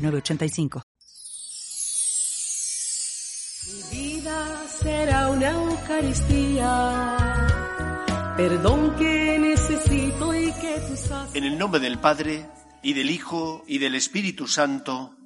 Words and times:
985. 0.00 0.82
Mi 3.66 3.82
vida 3.98 4.66
será 4.80 5.28
una 5.28 5.50
Eucaristía. 5.50 7.16
Perdón 8.36 8.96
que 8.96 9.38
necesito 9.38 10.34
y 10.34 10.52
que 10.52 10.80
tú 10.88 10.96
sabes. 10.96 11.34
En 11.34 11.44
el 11.44 11.58
nombre 11.58 11.80
del 11.80 11.98
Padre, 11.98 12.48
y 12.82 12.94
del 12.94 13.10
Hijo, 13.10 13.64
y 13.66 13.78
del 13.78 13.94
Espíritu 13.94 14.46
Santo, 14.46 15.16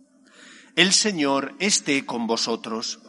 el 0.77 0.93
Señor 0.93 1.55
esté 1.61 2.05
con 2.05 2.27
vosotros. 2.27 3.01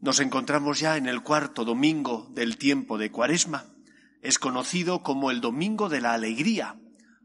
Nos 0.00 0.20
encontramos 0.20 0.78
ya 0.78 0.96
en 0.96 1.08
el 1.08 1.22
cuarto 1.22 1.64
domingo 1.64 2.28
del 2.30 2.58
tiempo 2.58 2.98
de 2.98 3.10
Cuaresma. 3.10 3.64
Es 4.22 4.38
conocido 4.38 5.02
como 5.02 5.30
el 5.30 5.40
Domingo 5.40 5.88
de 5.88 6.00
la 6.00 6.12
Alegría, 6.12 6.78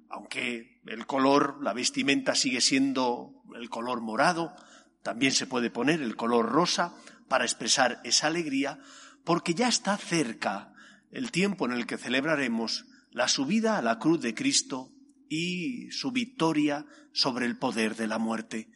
aunque 0.09 0.72
el 0.85 1.05
color, 1.05 1.59
la 1.61 1.73
vestimenta 1.73 2.35
sigue 2.35 2.61
siendo 2.61 3.43
el 3.55 3.69
color 3.69 4.01
morado, 4.01 4.55
también 5.01 5.31
se 5.31 5.47
puede 5.47 5.69
poner 5.69 6.01
el 6.01 6.15
color 6.15 6.49
rosa 6.49 6.93
para 7.27 7.45
expresar 7.45 8.01
esa 8.03 8.27
alegría, 8.27 8.79
porque 9.23 9.53
ya 9.53 9.67
está 9.67 9.97
cerca 9.97 10.73
el 11.11 11.31
tiempo 11.31 11.65
en 11.65 11.73
el 11.73 11.85
que 11.85 11.97
celebraremos 11.97 12.85
la 13.11 13.27
subida 13.27 13.77
a 13.77 13.81
la 13.81 13.99
cruz 13.99 14.21
de 14.21 14.33
Cristo 14.33 14.91
y 15.29 15.91
su 15.91 16.11
victoria 16.11 16.85
sobre 17.11 17.45
el 17.45 17.57
poder 17.57 17.95
de 17.95 18.07
la 18.07 18.17
muerte. 18.17 18.69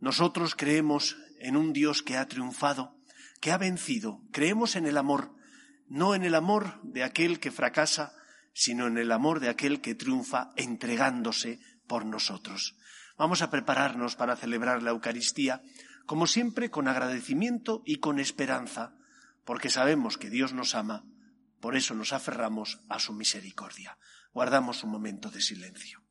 Nosotros 0.00 0.54
creemos 0.54 1.16
en 1.38 1.56
un 1.56 1.72
Dios 1.72 2.02
que 2.02 2.16
ha 2.16 2.26
triunfado, 2.26 2.96
que 3.40 3.52
ha 3.52 3.58
vencido, 3.58 4.22
creemos 4.32 4.76
en 4.76 4.86
el 4.86 4.96
amor, 4.96 5.34
no 5.88 6.14
en 6.14 6.24
el 6.24 6.34
amor 6.34 6.80
de 6.82 7.04
aquel 7.04 7.38
que 7.38 7.50
fracasa, 7.50 8.12
sino 8.58 8.86
en 8.86 8.96
el 8.96 9.12
amor 9.12 9.40
de 9.40 9.50
aquel 9.50 9.82
que 9.82 9.94
triunfa 9.94 10.54
entregándose 10.56 11.60
por 11.86 12.06
nosotros. 12.06 12.74
Vamos 13.18 13.42
a 13.42 13.50
prepararnos 13.50 14.16
para 14.16 14.34
celebrar 14.34 14.82
la 14.82 14.92
Eucaristía, 14.92 15.60
como 16.06 16.26
siempre, 16.26 16.70
con 16.70 16.88
agradecimiento 16.88 17.82
y 17.84 17.96
con 17.96 18.18
esperanza, 18.18 18.96
porque 19.44 19.68
sabemos 19.68 20.16
que 20.16 20.30
Dios 20.30 20.54
nos 20.54 20.74
ama, 20.74 21.04
por 21.60 21.76
eso 21.76 21.94
nos 21.94 22.14
aferramos 22.14 22.80
a 22.88 22.98
su 22.98 23.12
misericordia. 23.12 23.98
Guardamos 24.32 24.84
un 24.84 24.90
momento 24.90 25.30
de 25.30 25.42
silencio. 25.42 26.02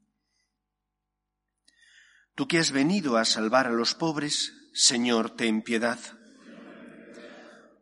Tú 2.36 2.48
que 2.48 2.60
has 2.60 2.72
venido 2.72 3.18
a 3.18 3.26
salvar 3.26 3.66
a 3.66 3.72
los 3.72 3.96
pobres, 3.96 4.54
Señor, 4.72 5.32
ten 5.36 5.64
piedad. 5.64 6.00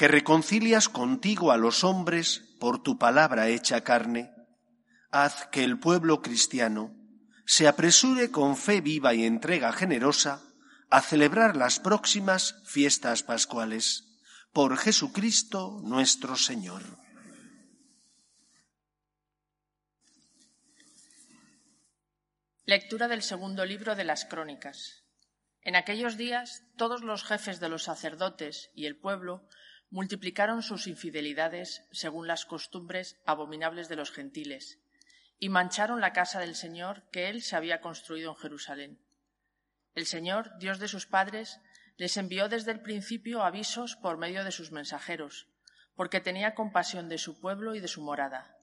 que 0.00 0.08
reconcilias 0.08 0.88
contigo 0.88 1.52
a 1.52 1.58
los 1.58 1.84
hombres 1.84 2.56
por 2.58 2.82
tu 2.82 2.96
palabra 2.96 3.48
hecha 3.48 3.84
carne, 3.84 4.32
haz 5.10 5.46
que 5.48 5.62
el 5.62 5.78
pueblo 5.78 6.22
cristiano 6.22 6.96
se 7.44 7.68
apresure 7.68 8.30
con 8.30 8.56
fe 8.56 8.80
viva 8.80 9.12
y 9.12 9.26
entrega 9.26 9.74
generosa 9.74 10.40
a 10.88 11.02
celebrar 11.02 11.54
las 11.54 11.80
próximas 11.80 12.62
fiestas 12.64 13.22
pascuales. 13.22 14.06
Por 14.54 14.78
Jesucristo 14.78 15.82
nuestro 15.84 16.34
Señor. 16.34 16.80
Lectura 22.64 23.06
del 23.06 23.20
segundo 23.20 23.66
libro 23.66 23.94
de 23.96 24.04
las 24.04 24.24
Crónicas. 24.24 25.04
En 25.60 25.76
aquellos 25.76 26.16
días 26.16 26.62
todos 26.78 27.02
los 27.02 27.22
jefes 27.22 27.60
de 27.60 27.68
los 27.68 27.82
sacerdotes 27.82 28.70
y 28.74 28.86
el 28.86 28.96
pueblo 28.96 29.46
multiplicaron 29.90 30.62
sus 30.62 30.86
infidelidades 30.86 31.84
según 31.90 32.28
las 32.28 32.46
costumbres 32.46 33.20
abominables 33.26 33.88
de 33.88 33.96
los 33.96 34.12
gentiles, 34.12 34.78
y 35.38 35.48
mancharon 35.48 36.00
la 36.00 36.12
casa 36.12 36.38
del 36.38 36.54
Señor 36.54 37.08
que 37.10 37.28
él 37.28 37.42
se 37.42 37.56
había 37.56 37.80
construido 37.80 38.30
en 38.30 38.36
Jerusalén. 38.36 39.00
El 39.94 40.06
Señor, 40.06 40.56
Dios 40.58 40.78
de 40.78 40.86
sus 40.86 41.06
padres, 41.06 41.60
les 41.96 42.16
envió 42.16 42.48
desde 42.48 42.70
el 42.70 42.80
principio 42.80 43.42
avisos 43.42 43.96
por 43.96 44.16
medio 44.16 44.44
de 44.44 44.52
sus 44.52 44.70
mensajeros, 44.70 45.48
porque 45.96 46.20
tenía 46.20 46.54
compasión 46.54 47.08
de 47.08 47.18
su 47.18 47.40
pueblo 47.40 47.74
y 47.74 47.80
de 47.80 47.88
su 47.88 48.00
morada. 48.00 48.56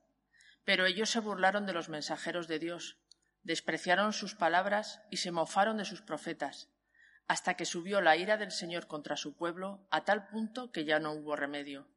Pero 0.64 0.86
ellos 0.86 1.10
se 1.10 1.20
burlaron 1.20 1.66
de 1.66 1.74
los 1.74 1.90
mensajeros 1.90 2.48
de 2.48 2.60
Dios, 2.60 2.98
despreciaron 3.44 4.14
sus 4.14 4.34
palabras 4.34 5.02
y 5.12 5.18
se 5.18 5.32
mofaron 5.32 5.78
de 5.78 5.86
sus 5.86 6.02
profetas 6.02 6.70
hasta 7.28 7.56
que 7.56 7.66
subió 7.66 8.02
la 8.02 8.16
ira 8.16 8.38
del 8.38 8.52
Señor 8.52 8.88
contra 8.88 9.18
su 9.18 9.36
pueblo 9.36 9.86
a 9.92 10.06
tal 10.06 10.28
punto 10.28 10.72
que 10.72 10.86
ya 10.86 11.00
no 11.00 11.12
hubo 11.12 11.36
remedio. 11.36 11.88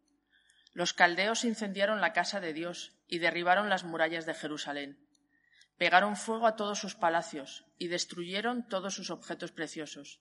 Los 0.73 0.93
caldeos 0.93 1.45
incendiaron 1.45 2.01
la 2.01 2.13
casa 2.13 2.41
de 2.41 2.53
Dios 2.53 2.93
y 3.07 3.19
derribaron 3.19 3.69
las 3.69 3.85
murallas 3.85 4.27
de 4.27 4.35
Jerusalén. 4.35 4.99
Pegaron 5.79 6.17
fuego 6.17 6.47
a 6.47 6.57
todos 6.57 6.79
sus 6.79 6.95
palacios 6.95 7.65
y 7.79 7.89
destruyeron 7.89 8.69
todos 8.69 8.95
sus 8.95 9.11
objetos 9.11 9.53
preciosos. 9.53 10.21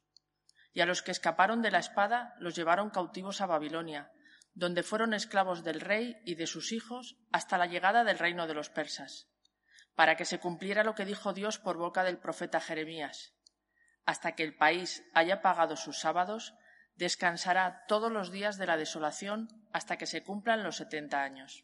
Y 0.74 0.82
a 0.82 0.86
los 0.86 1.02
que 1.02 1.12
escaparon 1.12 1.62
de 1.62 1.72
la 1.72 1.80
espada 1.80 2.36
los 2.40 2.56
llevaron 2.56 2.92
cautivos 2.92 3.42
a 3.42 3.48
Babilonia, 3.48 4.12
donde 4.54 4.84
fueron 4.84 5.14
esclavos 5.14 5.64
del 5.64 5.82
rey 5.82 6.18
y 6.24 6.36
de 6.36 6.48
sus 6.48 6.72
hijos 6.72 7.18
hasta 7.32 7.58
la 7.58 7.66
llegada 7.66 8.04
del 8.04 8.20
reino 8.20 8.48
de 8.48 8.54
los 8.54 8.70
persas, 8.70 9.28
para 9.96 10.16
que 10.16 10.26
se 10.26 10.40
cumpliera 10.40 10.84
lo 10.84 10.96
que 10.96 11.06
dijo 11.06 11.34
Dios 11.34 11.58
por 11.58 11.78
boca 11.78 12.04
del 12.04 12.20
profeta 12.20 12.62
Jeremías 12.62 13.34
hasta 14.10 14.32
que 14.32 14.42
el 14.42 14.56
país 14.56 15.04
haya 15.14 15.44
pagado 15.44 15.76
sus 15.76 16.00
sábados, 16.00 16.56
descansará 16.96 17.86
todos 17.88 18.12
los 18.12 18.32
días 18.32 18.58
de 18.58 18.66
la 18.66 18.76
desolación 18.76 19.50
hasta 19.72 20.00
que 20.00 20.08
se 20.08 20.24
cumplan 20.24 20.64
los 20.64 20.78
setenta 20.78 21.22
años. 21.22 21.64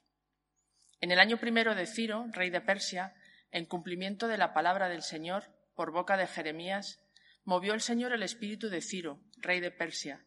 En 1.01 1.09
el 1.09 1.17
año 1.17 1.37
primero 1.37 1.73
de 1.73 1.87
Ciro, 1.87 2.27
rey 2.33 2.51
de 2.51 2.61
Persia, 2.61 3.15
en 3.49 3.65
cumplimiento 3.65 4.27
de 4.27 4.37
la 4.37 4.53
palabra 4.53 4.89
del 4.89 5.01
Señor, 5.01 5.45
por 5.73 5.91
boca 5.91 6.17
de 6.17 6.27
Jeremías, 6.27 6.99
movió 7.45 7.73
el 7.73 7.81
Señor 7.81 8.13
el 8.13 8.21
espíritu 8.21 8.69
de 8.69 8.81
Ciro, 8.81 9.19
rey 9.37 9.59
de 9.59 9.71
Persia, 9.71 10.23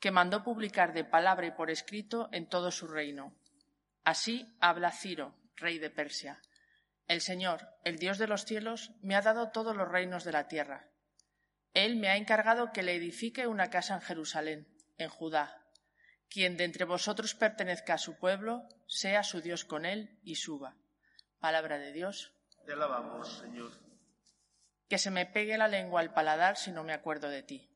que 0.00 0.10
mandó 0.10 0.42
publicar 0.42 0.92
de 0.92 1.04
palabra 1.04 1.46
y 1.46 1.52
por 1.52 1.70
escrito 1.70 2.30
en 2.32 2.48
todo 2.48 2.72
su 2.72 2.88
reino. 2.88 3.32
Así 4.02 4.56
habla 4.58 4.90
Ciro, 4.90 5.36
rey 5.54 5.78
de 5.78 5.90
Persia. 5.90 6.40
El 7.06 7.20
Señor, 7.20 7.68
el 7.84 7.96
Dios 8.00 8.18
de 8.18 8.26
los 8.26 8.44
cielos, 8.44 8.90
me 9.02 9.14
ha 9.14 9.22
dado 9.22 9.52
todos 9.52 9.76
los 9.76 9.86
reinos 9.86 10.24
de 10.24 10.32
la 10.32 10.48
tierra 10.48 10.89
él 11.74 11.96
me 11.96 12.08
ha 12.08 12.16
encargado 12.16 12.72
que 12.72 12.82
le 12.82 12.96
edifique 12.96 13.46
una 13.46 13.70
casa 13.70 13.94
en 13.94 14.00
Jerusalén, 14.00 14.66
en 14.98 15.08
Judá. 15.08 15.64
Quien 16.28 16.56
de 16.56 16.64
entre 16.64 16.84
vosotros 16.84 17.34
pertenezca 17.34 17.94
a 17.94 17.98
su 17.98 18.18
pueblo, 18.18 18.68
sea 18.86 19.22
su 19.22 19.40
Dios 19.40 19.64
con 19.64 19.84
él 19.84 20.18
y 20.22 20.36
suba. 20.36 20.76
Palabra 21.38 21.78
de 21.78 21.92
Dios. 21.92 22.32
Te 22.66 22.72
alabamos, 22.72 23.38
Señor. 23.38 23.70
Que 24.88 24.98
se 24.98 25.10
me 25.10 25.26
pegue 25.26 25.56
la 25.56 25.68
lengua 25.68 26.00
al 26.00 26.12
paladar 26.12 26.56
si 26.56 26.72
no 26.72 26.82
me 26.82 26.92
acuerdo 26.92 27.28
de 27.28 27.42
ti. 27.42 27.70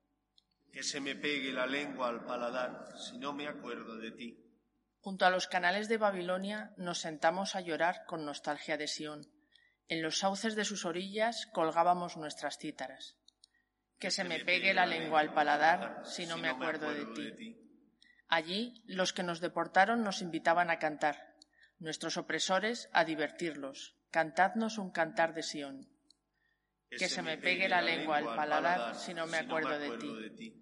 Que 0.73 0.83
se 0.83 1.01
me 1.01 1.15
pegue 1.15 1.53
la 1.53 1.67
lengua 1.67 2.09
al 2.09 2.25
paladar 2.27 2.87
si 2.99 3.19
no 3.19 3.33
me 3.33 3.47
acuerdo 3.47 3.97
de 3.97 4.11
ti. 4.11 4.41
Junto 5.01 5.25
a 5.25 5.31
los 5.31 5.47
canales 5.47 5.89
de 5.89 5.99
Babilonia 5.99 6.73
nos 6.77 6.99
sentamos 6.99 7.55
a 7.55 7.61
llorar 7.61 8.05
con 8.07 8.25
nostalgia 8.25 8.77
de 8.77 8.89
Sión. 8.89 9.31
En 9.87 10.03
los 10.03 10.19
sauces 10.19 10.57
de 10.57 10.65
sus 10.65 10.85
orillas 10.85 11.47
colgábamos 11.53 12.17
nuestras 12.17 12.59
cítaras 12.59 13.17
que 14.05 14.11
se 14.11 14.23
me 14.23 14.45
pegue 14.45 14.75
la 14.75 14.85
lengua 14.85 15.21
al 15.21 15.33
paladar 15.33 16.03
si 16.05 16.27
no 16.27 16.37
me 16.37 16.51
acuerdo 16.51 16.93
de 16.93 17.07
ti. 17.07 17.57
Allí 18.29 18.83
los 18.87 19.15
que 19.15 19.23
nos 19.23 19.41
deportaron 19.41 20.05
nos 20.05 20.21
invitaban 20.21 20.69
a 20.69 20.79
cantar, 20.79 21.35
nuestros 21.79 22.19
opresores 22.19 22.91
a 22.93 23.07
divertirlos. 23.07 23.97
Cantadnos 24.11 24.77
un 24.77 24.91
cantar 24.91 25.33
de 25.33 25.43
Sión. 25.43 25.89
que 26.91 27.09
se 27.09 27.23
me 27.23 27.39
pegue 27.39 27.67
la 27.67 27.81
lengua 27.81 28.19
al 28.19 28.27
paladar 28.27 28.95
si 28.95 29.15
no 29.15 29.27
me 29.27 29.39
acuerdo 29.39 29.79
de 29.79 29.97
ti. 29.97 30.53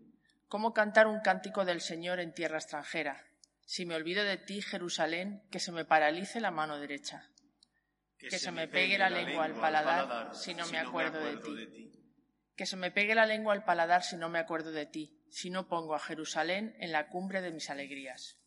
¿Cómo 0.46 0.72
cantar 0.72 1.08
un 1.08 1.18
cántico 1.18 1.64
del 1.64 1.80
Señor 1.80 2.20
en 2.20 2.32
tierra 2.32 2.58
extranjera? 2.58 3.26
Si 3.66 3.84
me 3.86 3.96
olvido 3.96 4.22
de 4.22 4.36
ti, 4.36 4.62
Jerusalén, 4.62 5.42
que 5.50 5.58
se 5.58 5.72
me 5.72 5.84
paralice 5.84 6.38
la 6.38 6.52
mano 6.52 6.78
derecha. 6.78 7.28
Que 8.18 8.38
se 8.38 8.52
me 8.52 8.68
pegue 8.68 8.98
la 8.98 9.10
lengua 9.10 9.46
al 9.46 9.54
paladar 9.54 10.32
si 10.32 10.54
no 10.54 10.64
me 10.68 10.78
acuerdo 10.78 11.18
de 11.18 11.36
ti. 11.38 12.01
Que 12.62 12.66
se 12.66 12.76
me 12.76 12.92
pegue 12.92 13.16
la 13.16 13.26
lengua 13.26 13.54
al 13.54 13.64
paladar 13.64 14.04
si 14.04 14.16
no 14.16 14.28
me 14.28 14.38
acuerdo 14.38 14.70
de 14.70 14.86
ti, 14.86 15.20
si 15.28 15.50
no 15.50 15.66
pongo 15.66 15.96
a 15.96 15.98
Jerusalén 15.98 16.76
en 16.78 16.92
la 16.92 17.08
cumbre 17.08 17.40
de 17.40 17.50
mis 17.50 17.68
alegrías. 17.70 18.38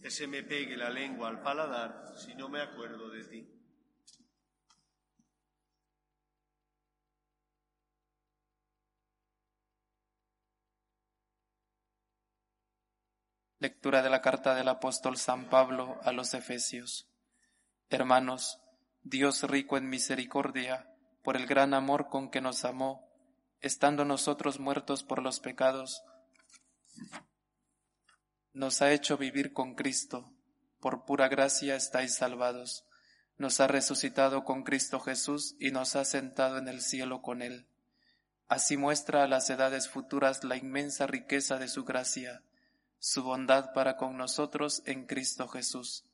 Que 0.00 0.12
se 0.12 0.28
me 0.28 0.44
pegue 0.44 0.76
la 0.76 0.90
lengua 0.90 1.28
al 1.28 1.42
paladar 1.42 2.14
si 2.16 2.36
no 2.36 2.48
me 2.48 2.60
acuerdo 2.60 3.10
de 3.10 3.24
ti. 3.24 3.48
Lectura 13.58 14.02
de 14.02 14.10
la 14.10 14.20
carta 14.20 14.54
del 14.54 14.68
apóstol 14.68 15.16
San 15.16 15.46
Pablo 15.46 15.98
a 16.04 16.12
los 16.12 16.32
Efesios. 16.34 17.10
Hermanos, 17.90 18.60
Dios 19.02 19.42
rico 19.42 19.76
en 19.76 19.88
misericordia, 19.88 20.94
por 21.24 21.36
el 21.36 21.48
gran 21.48 21.74
amor 21.74 22.08
con 22.08 22.30
que 22.30 22.40
nos 22.40 22.64
amó, 22.64 23.11
estando 23.62 24.04
nosotros 24.04 24.60
muertos 24.60 25.02
por 25.02 25.22
los 25.22 25.40
pecados, 25.40 26.02
nos 28.52 28.82
ha 28.82 28.92
hecho 28.92 29.16
vivir 29.16 29.52
con 29.52 29.74
Cristo. 29.74 30.30
Por 30.78 31.04
pura 31.06 31.28
gracia 31.28 31.74
estáis 31.74 32.14
salvados. 32.14 32.84
Nos 33.38 33.60
ha 33.60 33.66
resucitado 33.66 34.44
con 34.44 34.62
Cristo 34.62 35.00
Jesús 35.00 35.56
y 35.58 35.70
nos 35.70 35.96
ha 35.96 36.04
sentado 36.04 36.58
en 36.58 36.68
el 36.68 36.82
cielo 36.82 37.22
con 37.22 37.40
Él. 37.40 37.66
Así 38.48 38.76
muestra 38.76 39.24
a 39.24 39.26
las 39.26 39.48
edades 39.48 39.88
futuras 39.88 40.44
la 40.44 40.56
inmensa 40.56 41.06
riqueza 41.06 41.58
de 41.58 41.68
su 41.68 41.84
gracia 41.84 42.42
su 43.04 43.24
bondad 43.24 43.72
para 43.72 43.96
con 43.96 44.16
nosotros 44.16 44.84
en 44.86 45.06
Cristo 45.06 45.48
Jesús, 45.48 46.04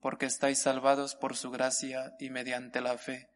porque 0.00 0.26
estáis 0.26 0.58
salvados 0.58 1.14
por 1.14 1.34
su 1.34 1.50
gracia 1.50 2.14
y 2.20 2.28
mediante 2.28 2.82
la 2.82 2.98
fe, 2.98 3.30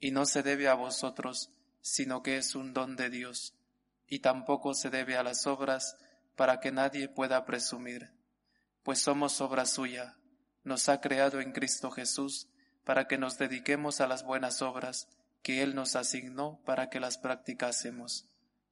y 0.00 0.12
no 0.12 0.24
se 0.24 0.42
debe 0.42 0.66
a 0.66 0.72
vosotros, 0.72 1.50
sino 1.88 2.22
que 2.22 2.36
es 2.36 2.54
un 2.54 2.74
don 2.74 2.96
de 2.96 3.10
Dios, 3.10 3.54
y 4.06 4.20
tampoco 4.20 4.74
se 4.74 4.90
debe 4.90 5.16
a 5.16 5.22
las 5.22 5.46
obras, 5.46 5.96
para 6.36 6.60
que 6.60 6.70
nadie 6.70 7.08
pueda 7.08 7.44
presumir, 7.44 8.12
pues 8.82 9.00
somos 9.00 9.40
obra 9.40 9.66
suya, 9.66 10.16
nos 10.64 10.88
ha 10.88 11.00
creado 11.00 11.40
en 11.40 11.52
Cristo 11.52 11.90
Jesús, 11.90 12.48
para 12.84 13.08
que 13.08 13.18
nos 13.18 13.38
dediquemos 13.38 14.00
a 14.00 14.06
las 14.06 14.22
buenas 14.22 14.62
obras 14.62 15.08
que 15.42 15.62
Él 15.62 15.74
nos 15.74 15.96
asignó 15.96 16.60
para 16.64 16.90
que 16.90 17.00
las 17.00 17.18
practicásemos. 17.18 18.26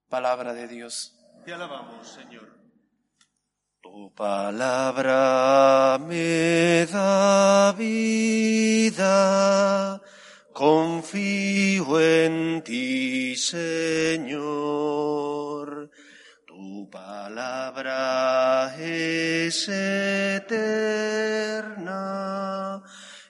Palabra 0.08 0.54
de 0.54 0.68
Dios. 0.68 1.18
Te 1.44 1.52
alabamos, 1.52 2.08
Señor. 2.08 2.56
Tu 3.82 4.12
palabra 4.14 5.98
me 6.00 6.86
da 6.86 7.72
vida, 7.72 9.20
confío 10.56 12.00
en 12.00 12.62
ti, 12.64 13.36
Señor. 13.36 14.40
Tu 16.46 16.88
palabra 16.90 18.74
es 18.78 19.68
eterna, 19.68 20.82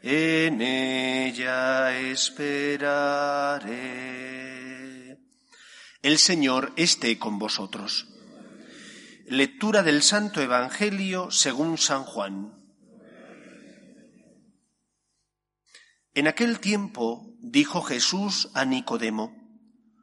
en 0.02 0.62
ella 0.62 1.99
esperaré. 1.99 2.87
El 6.02 6.19
Señor 6.19 6.73
esté 6.76 7.19
con 7.19 7.40
vosotros. 7.40 8.06
Lectura 9.26 9.82
del 9.82 10.05
Santo 10.05 10.40
Evangelio 10.40 11.32
según 11.32 11.76
San 11.76 12.05
Juan. 12.05 12.65
En 16.16 16.28
aquel 16.28 16.60
tiempo 16.60 17.36
dijo 17.40 17.82
Jesús 17.82 18.50
a 18.54 18.64
Nicodemo, 18.64 19.36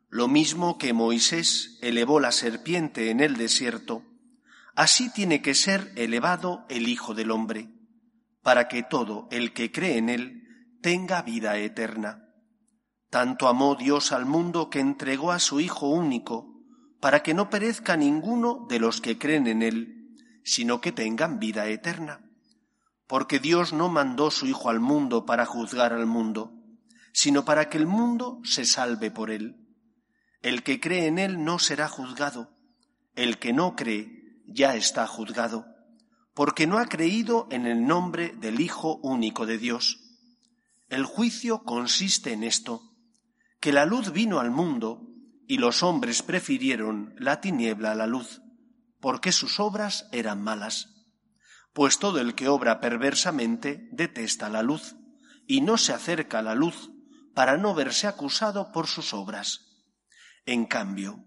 lo 0.10 0.27
mismo 0.27 0.77
que 0.77 0.94
Moisés 0.94 1.80
elevó 1.81 2.19
la 2.19 2.31
serpiente 2.31 3.10
en 3.10 3.19
el 3.19 3.36
desierto, 3.36 4.04
así 4.75 5.12
tiene 5.12 5.42
que 5.42 5.56
ser 5.56 5.92
elevado 5.95 6.68
el 6.69 6.88
Hijo 6.88 7.15
del 7.15 7.31
Hombre, 7.31 7.74
para 8.44 8.68
que 8.68 8.83
todo 8.83 9.27
el 9.31 9.54
que 9.54 9.71
cree 9.71 9.98
en 9.98 10.10
él 10.10 10.44
tenga 10.83 11.24
vida 11.24 11.57
eterna. 11.57 12.30
Tanto 13.10 13.48
amó 13.48 13.74
Dios 13.74 14.12
al 14.12 14.27
mundo 14.27 14.69
que 14.69 14.81
entregó 14.81 15.31
a 15.31 15.39
su 15.39 15.62
Hijo 15.62 15.89
único, 15.89 16.62
para 17.00 17.24
que 17.24 17.33
no 17.33 17.50
perezca 17.50 17.98
ninguno 17.98 18.68
de 18.69 18.77
los 18.80 19.01
que 19.01 19.18
creen 19.18 19.48
en 19.48 19.63
Él, 19.63 20.15
sino 20.44 20.80
que 20.80 20.92
tengan 20.92 21.39
vida 21.39 21.65
eterna. 21.65 22.33
Porque 23.13 23.38
Dios 23.38 23.74
no 23.74 23.89
mandó 23.89 24.31
su 24.31 24.48
Hijo 24.48 24.71
al 24.71 24.80
mundo 24.80 25.24
para 25.24 25.45
juzgar 25.45 25.94
al 25.94 26.07
mundo, 26.07 26.51
sino 27.12 27.45
para 27.45 27.69
que 27.69 27.77
el 27.77 27.86
mundo 27.86 28.42
se 28.44 28.65
salve 28.65 29.12
por 29.12 29.30
Él. 29.30 29.56
El 30.42 30.63
que 30.63 30.80
cree 30.80 31.06
en 31.06 31.19
Él 31.19 31.44
no 31.44 31.60
será 31.60 31.88
juzgado, 31.88 32.57
el 33.13 33.38
que 33.38 33.54
no 33.54 33.75
cree 33.75 34.42
ya 34.48 34.75
está 34.75 35.06
juzgado, 35.06 35.68
porque 36.33 36.65
no 36.65 36.80
ha 36.80 36.88
creído 36.88 37.48
en 37.51 37.68
el 37.68 37.86
nombre 37.86 38.33
del 38.36 38.60
Hijo 38.60 38.95
único 39.04 39.45
de 39.45 39.60
Dios. 39.60 40.00
El 40.89 41.06
juicio 41.06 41.62
consiste 41.62 42.33
en 42.33 42.44
esto, 42.44 42.95
que 43.60 43.71
la 43.71 43.86
luz 43.86 44.12
vino 44.12 44.39
al 44.39 44.50
mundo, 44.50 45.07
y 45.48 45.60
los 45.60 45.83
hombres 45.83 46.24
prefirieron 46.24 47.13
la 47.19 47.42
tiniebla 47.42 47.92
a 47.92 47.95
la 47.95 48.07
luz, 48.07 48.42
porque 49.00 49.31
sus 49.31 49.60
obras 49.60 50.10
eran 50.12 50.42
malas. 50.42 50.93
Pues 51.74 52.00
todo 52.00 52.20
el 52.20 52.36
que 52.36 52.48
obra 52.48 52.80
perversamente 52.80 53.90
detesta 53.92 54.50
la 54.50 54.62
luz, 54.62 54.96
y 55.48 55.62
no 55.62 55.78
se 55.78 55.94
acerca 55.94 56.40
a 56.40 56.44
la 56.44 56.56
luz 56.56 56.92
para 57.34 57.58
no 57.58 57.74
verse 57.74 58.08
acusado 58.08 58.72
por 58.72 58.88
sus 58.88 59.14
obras. 59.14 59.74
En 60.46 60.66
cambio, 60.66 61.25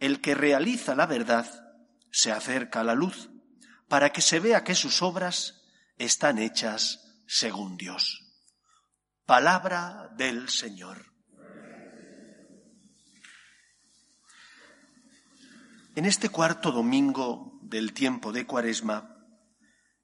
el 0.00 0.20
que 0.20 0.34
realiza 0.34 0.94
la 0.94 1.06
verdad 1.06 1.46
se 2.10 2.32
acerca 2.32 2.80
a 2.80 2.84
la 2.84 2.94
luz, 2.94 3.30
para 3.88 4.10
que 4.10 4.22
se 4.22 4.40
vea 4.40 4.64
que 4.64 4.74
sus 4.74 5.02
obras 5.02 5.62
están 5.98 6.38
hechas 6.38 7.22
según 7.26 7.76
Dios. 7.76 8.20
Palabra 9.26 10.10
del 10.16 10.48
Señor. 10.48 11.12
En 15.94 16.06
este 16.06 16.30
cuarto 16.30 16.72
domingo 16.72 17.58
del 17.62 17.92
tiempo 17.92 18.32
de 18.32 18.46
Cuaresma, 18.46 19.11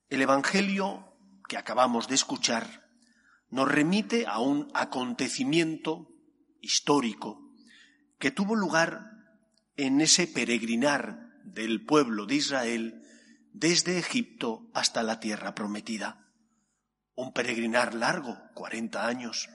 el 0.08 0.22
Evangelio 0.22 1.16
que 1.48 1.56
acabamos 1.56 2.08
de 2.08 2.14
escuchar 2.14 2.88
nos 3.50 3.68
remite 3.68 4.26
a 4.26 4.40
un 4.40 4.70
acontecimiento 4.74 6.08
histórico 6.60 7.52
que 8.18 8.30
tuvo 8.30 8.56
lugar 8.56 9.12
en 9.76 10.00
ese 10.00 10.26
peregrinar 10.26 11.28
del 11.44 11.84
pueblo 11.84 12.26
de 12.26 12.36
Israel 12.36 13.02
desde 13.52 13.98
Egipto 13.98 14.70
hasta 14.74 15.02
la 15.02 15.20
tierra 15.20 15.54
prometida. 15.54 16.26
Un 17.14 17.32
peregrinar 17.32 17.94
largo, 17.94 18.38
cuarenta 18.54 19.06
años, 19.06 19.48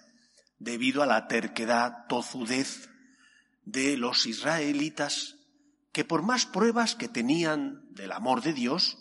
debido 0.59 1.03
a 1.03 1.05
la 1.05 1.27
terquedad, 1.27 2.05
tozudez 2.07 2.89
de 3.63 3.97
los 3.97 4.25
israelitas 4.25 5.35
que 5.91 6.05
por 6.05 6.23
más 6.23 6.45
pruebas 6.45 6.95
que 6.95 7.07
tenían 7.07 7.85
del 7.91 8.11
amor 8.11 8.41
de 8.41 8.53
Dios, 8.53 8.97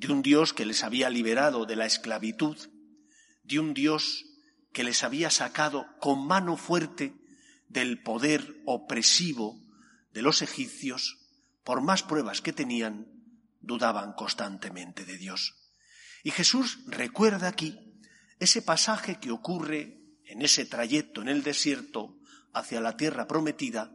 de 0.00 0.10
un 0.10 0.22
Dios 0.22 0.54
que 0.54 0.64
les 0.64 0.82
había 0.82 1.10
liberado 1.10 1.66
de 1.66 1.76
la 1.76 1.84
esclavitud, 1.84 2.56
de 3.42 3.60
un 3.60 3.74
Dios 3.74 4.24
que 4.72 4.82
les 4.82 5.04
había 5.04 5.28
sacado 5.28 5.86
con 6.00 6.26
mano 6.26 6.56
fuerte 6.56 7.14
del 7.68 8.02
poder 8.02 8.62
opresivo 8.64 9.60
de 10.14 10.22
los 10.22 10.40
egipcios, 10.40 11.18
por 11.64 11.82
más 11.82 12.02
pruebas 12.02 12.40
que 12.40 12.54
tenían, 12.54 13.08
dudaban 13.60 14.14
constantemente 14.14 15.04
de 15.04 15.18
Dios. 15.18 15.54
Y 16.24 16.30
Jesús 16.30 16.78
recuerda 16.86 17.48
aquí 17.48 17.78
ese 18.38 18.62
pasaje 18.62 19.20
que 19.20 19.30
ocurre 19.30 20.00
en 20.24 20.40
ese 20.40 20.64
trayecto 20.64 21.20
en 21.20 21.28
el 21.28 21.42
desierto 21.42 22.16
hacia 22.54 22.80
la 22.80 22.96
tierra 22.96 23.26
prometida, 23.26 23.92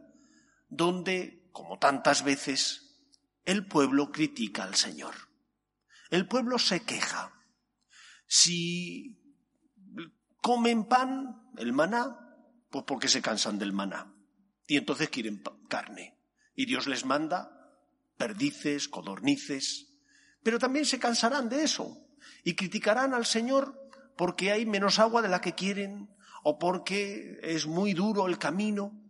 donde 0.68 1.48
como 1.50 1.80
tantas 1.80 2.22
veces, 2.22 2.94
el 3.44 3.66
pueblo 3.66 4.12
critica 4.12 4.62
al 4.62 4.76
Señor. 4.76 5.25
El 6.10 6.26
pueblo 6.26 6.58
se 6.58 6.80
queja. 6.80 7.32
Si 8.26 9.18
comen 10.40 10.84
pan, 10.84 11.50
el 11.56 11.72
maná, 11.72 12.18
pues 12.70 12.84
porque 12.86 13.08
se 13.08 13.22
cansan 13.22 13.58
del 13.58 13.72
maná. 13.72 14.14
Y 14.66 14.76
entonces 14.76 15.10
quieren 15.10 15.42
carne. 15.68 16.18
Y 16.54 16.66
Dios 16.66 16.86
les 16.86 17.04
manda 17.04 17.50
perdices, 18.16 18.88
codornices. 18.88 19.88
Pero 20.42 20.58
también 20.58 20.84
se 20.84 20.98
cansarán 20.98 21.48
de 21.48 21.64
eso. 21.64 21.98
Y 22.44 22.54
criticarán 22.54 23.14
al 23.14 23.26
Señor 23.26 23.78
porque 24.16 24.52
hay 24.52 24.66
menos 24.66 24.98
agua 24.98 25.22
de 25.22 25.28
la 25.28 25.40
que 25.40 25.54
quieren 25.54 26.08
o 26.42 26.58
porque 26.58 27.38
es 27.42 27.66
muy 27.66 27.92
duro 27.92 28.26
el 28.26 28.38
camino. 28.38 29.02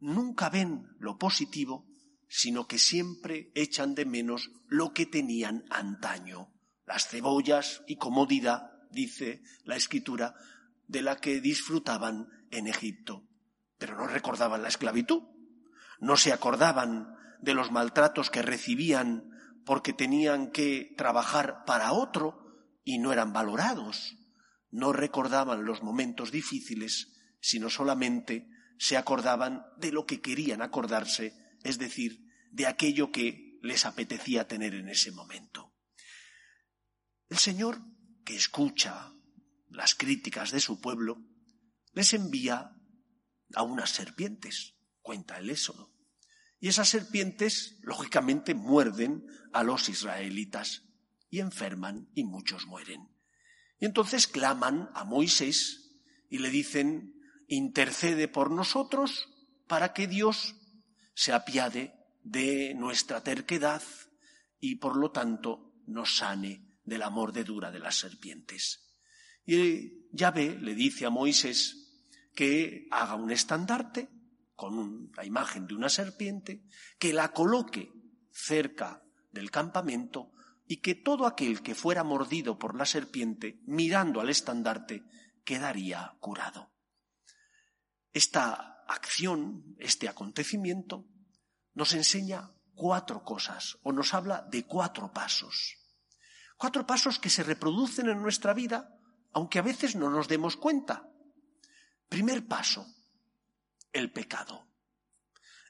nunca 0.00 0.50
ven 0.50 0.86
lo 0.98 1.16
positivo, 1.18 1.86
sino 2.36 2.66
que 2.66 2.80
siempre 2.80 3.52
echan 3.54 3.94
de 3.94 4.04
menos 4.04 4.50
lo 4.66 4.92
que 4.92 5.06
tenían 5.06 5.64
antaño, 5.70 6.52
las 6.84 7.06
cebollas 7.06 7.84
y 7.86 7.94
comodidad, 7.94 8.72
dice 8.90 9.44
la 9.62 9.76
escritura, 9.76 10.34
de 10.88 11.02
la 11.02 11.18
que 11.18 11.40
disfrutaban 11.40 12.28
en 12.50 12.66
Egipto. 12.66 13.22
Pero 13.78 13.96
no 13.96 14.08
recordaban 14.08 14.62
la 14.62 14.68
esclavitud, 14.68 15.22
no 16.00 16.16
se 16.16 16.32
acordaban 16.32 17.14
de 17.40 17.54
los 17.54 17.70
maltratos 17.70 18.30
que 18.30 18.42
recibían 18.42 19.30
porque 19.64 19.92
tenían 19.92 20.50
que 20.50 20.92
trabajar 20.96 21.64
para 21.64 21.92
otro 21.92 22.66
y 22.82 22.98
no 22.98 23.12
eran 23.12 23.32
valorados. 23.32 24.16
No 24.72 24.92
recordaban 24.92 25.64
los 25.64 25.84
momentos 25.84 26.32
difíciles, 26.32 27.12
sino 27.38 27.70
solamente 27.70 28.48
se 28.76 28.96
acordaban 28.96 29.64
de 29.78 29.92
lo 29.92 30.04
que 30.04 30.20
querían 30.20 30.62
acordarse, 30.62 31.32
es 31.62 31.78
decir, 31.78 32.23
de 32.54 32.66
aquello 32.66 33.10
que 33.10 33.58
les 33.62 33.84
apetecía 33.84 34.46
tener 34.46 34.74
en 34.74 34.88
ese 34.88 35.10
momento. 35.10 35.74
El 37.28 37.38
Señor, 37.38 37.82
que 38.24 38.36
escucha 38.36 39.12
las 39.70 39.96
críticas 39.96 40.52
de 40.52 40.60
su 40.60 40.80
pueblo, 40.80 41.20
les 41.94 42.14
envía 42.14 42.70
a 43.54 43.62
unas 43.64 43.90
serpientes, 43.90 44.76
cuenta 45.02 45.38
el 45.38 45.50
Éxodo. 45.50 45.92
Y 46.60 46.68
esas 46.68 46.88
serpientes, 46.88 47.80
lógicamente, 47.82 48.54
muerden 48.54 49.26
a 49.52 49.64
los 49.64 49.88
israelitas 49.88 50.84
y 51.28 51.40
enferman 51.40 52.08
y 52.14 52.22
muchos 52.22 52.66
mueren. 52.66 53.08
Y 53.80 53.86
entonces 53.86 54.28
claman 54.28 54.90
a 54.94 55.04
Moisés 55.04 55.98
y 56.30 56.38
le 56.38 56.50
dicen, 56.50 57.20
intercede 57.48 58.28
por 58.28 58.52
nosotros 58.52 59.28
para 59.66 59.92
que 59.92 60.06
Dios 60.06 60.54
se 61.14 61.32
apiade 61.32 62.03
de 62.24 62.74
nuestra 62.74 63.22
terquedad 63.22 63.82
y 64.58 64.76
por 64.76 64.96
lo 64.96 65.12
tanto 65.12 65.74
nos 65.86 66.16
sane 66.16 66.66
de 66.82 66.98
la 66.98 67.10
mordedura 67.10 67.70
de 67.70 67.78
las 67.78 67.96
serpientes. 67.96 68.96
Y 69.46 70.08
Yahvé 70.10 70.58
le 70.58 70.74
dice 70.74 71.06
a 71.06 71.10
Moisés 71.10 72.02
que 72.34 72.88
haga 72.90 73.14
un 73.14 73.30
estandarte 73.30 74.08
con 74.56 75.12
la 75.16 75.24
imagen 75.24 75.66
de 75.66 75.74
una 75.74 75.88
serpiente, 75.88 76.64
que 76.98 77.12
la 77.12 77.32
coloque 77.32 77.92
cerca 78.30 79.02
del 79.30 79.50
campamento 79.50 80.32
y 80.66 80.78
que 80.78 80.94
todo 80.94 81.26
aquel 81.26 81.62
que 81.62 81.74
fuera 81.74 82.04
mordido 82.04 82.58
por 82.58 82.74
la 82.76 82.86
serpiente, 82.86 83.60
mirando 83.66 84.20
al 84.20 84.30
estandarte, 84.30 85.04
quedaría 85.44 86.16
curado. 86.20 86.72
Esta 88.12 88.84
acción, 88.88 89.76
este 89.78 90.08
acontecimiento, 90.08 91.06
nos 91.74 91.92
enseña 91.92 92.50
cuatro 92.74 93.22
cosas 93.22 93.78
o 93.82 93.92
nos 93.92 94.14
habla 94.14 94.42
de 94.50 94.64
cuatro 94.64 95.12
pasos. 95.12 95.76
Cuatro 96.56 96.86
pasos 96.86 97.18
que 97.18 97.30
se 97.30 97.42
reproducen 97.42 98.08
en 98.08 98.22
nuestra 98.22 98.54
vida, 98.54 98.96
aunque 99.32 99.58
a 99.58 99.62
veces 99.62 99.96
no 99.96 100.10
nos 100.10 100.28
demos 100.28 100.56
cuenta. 100.56 101.08
Primer 102.08 102.46
paso, 102.46 102.86
el 103.92 104.12
pecado. 104.12 104.66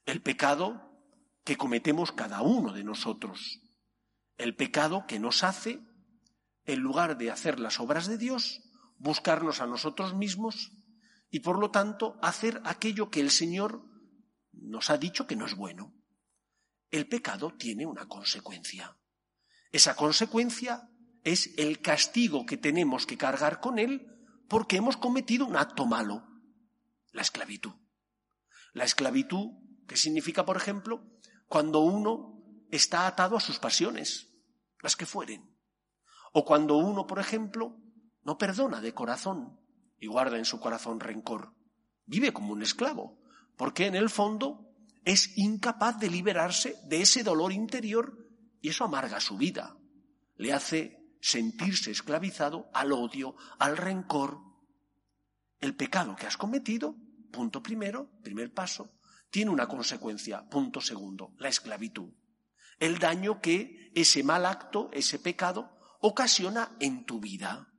El 0.05 0.23
pecado 0.23 0.95
que 1.45 1.57
cometemos 1.57 2.13
cada 2.13 2.43
uno 2.43 2.73
de 2.73 2.85
nosotros. 2.85 3.61
El 4.37 4.57
pecado 4.57 5.07
que 5.07 5.19
nos 5.19 5.43
hace, 5.43 5.81
en 6.65 6.81
lugar 6.81 7.17
de 7.17 7.31
hacer 7.31 7.61
las 7.61 7.81
obras 7.81 8.07
de 8.07 8.19
Dios, 8.19 8.63
buscarnos 8.99 9.61
a 9.61 9.67
nosotros 9.67 10.15
mismos 10.15 10.73
y 11.31 11.41
por 11.41 11.59
lo 11.59 11.71
tanto 11.71 12.19
hacer 12.23 12.61
aquello 12.65 13.11
que 13.11 13.21
el 13.21 13.31
Señor 13.31 13.83
nos 14.61 14.91
ha 14.91 14.99
dicho 14.99 15.27
que 15.27 15.37
no 15.37 15.47
es 15.47 15.55
bueno. 15.55 15.95
El 16.91 17.09
pecado 17.09 17.53
tiene 17.55 17.87
una 17.87 18.07
consecuencia. 18.07 18.97
Esa 19.73 19.97
consecuencia 19.97 20.89
es 21.25 21.55
el 21.57 21.81
castigo 21.81 22.47
que 22.47 22.57
tenemos 22.57 23.07
que 23.07 23.17
cargar 23.17 23.61
con 23.61 23.79
él 23.79 24.07
porque 24.49 24.77
hemos 24.77 24.97
cometido 24.97 25.47
un 25.47 25.57
acto 25.57 25.87
malo, 25.87 26.27
la 27.13 27.23
esclavitud. 27.23 27.73
La 28.73 28.85
esclavitud, 28.85 29.53
que 29.87 29.97
significa, 29.97 30.45
por 30.45 30.57
ejemplo, 30.57 31.05
cuando 31.49 31.81
uno 31.81 32.43
está 32.71 33.07
atado 33.07 33.37
a 33.37 33.41
sus 33.41 33.59
pasiones, 33.59 34.31
las 34.81 34.97
que 34.97 35.07
fueren. 35.07 35.57
O 36.33 36.45
cuando 36.45 36.77
uno, 36.77 37.07
por 37.07 37.19
ejemplo, 37.19 37.81
no 38.23 38.39
perdona 38.39 38.81
de 38.81 38.95
corazón 38.95 39.61
y 39.99 40.07
guarda 40.07 40.39
en 40.39 40.45
su 40.45 40.61
corazón 40.61 41.01
rencor. 41.01 41.55
Vive 42.07 42.33
como 42.33 42.53
un 42.53 42.63
esclavo, 42.63 43.19
porque 43.57 43.87
en 43.87 43.95
el 43.95 44.11
fondo 44.11 44.73
es 45.05 45.37
incapaz 45.37 45.99
de 45.99 46.11
liberarse 46.11 46.77
de 46.87 47.03
ese 47.03 47.23
dolor 47.23 47.53
interior 47.53 48.19
y 48.61 48.71
eso 48.71 48.85
amarga 48.85 49.21
su 49.21 49.37
vida. 49.37 49.77
Le 50.37 50.53
hace 50.53 51.17
sentirse 51.21 51.91
esclavizado 51.91 52.71
al 52.75 52.93
odio, 52.93 53.37
al 53.59 53.77
rencor. 53.77 54.41
El 55.61 55.77
pecado 55.77 56.17
que 56.17 56.27
has 56.27 56.37
cometido 56.37 56.97
Punto 57.35 57.61
primero, 57.61 58.09
primer 58.23 58.55
paso, 58.55 58.95
tiene 59.29 59.51
una 59.51 59.67
consecuencia. 59.67 60.49
Punto 60.49 60.81
segundo, 60.81 61.35
la 61.39 61.49
esclavitud. 61.49 62.13
El 62.79 63.01
daño 63.01 63.41
que 63.41 63.91
ese 63.93 64.23
mal 64.23 64.47
acto, 64.47 64.89
ese 64.93 65.19
pecado, 65.19 65.77
ocasiona 66.01 66.77
en 66.79 67.05
tu 67.05 67.19
vida. 67.19 67.75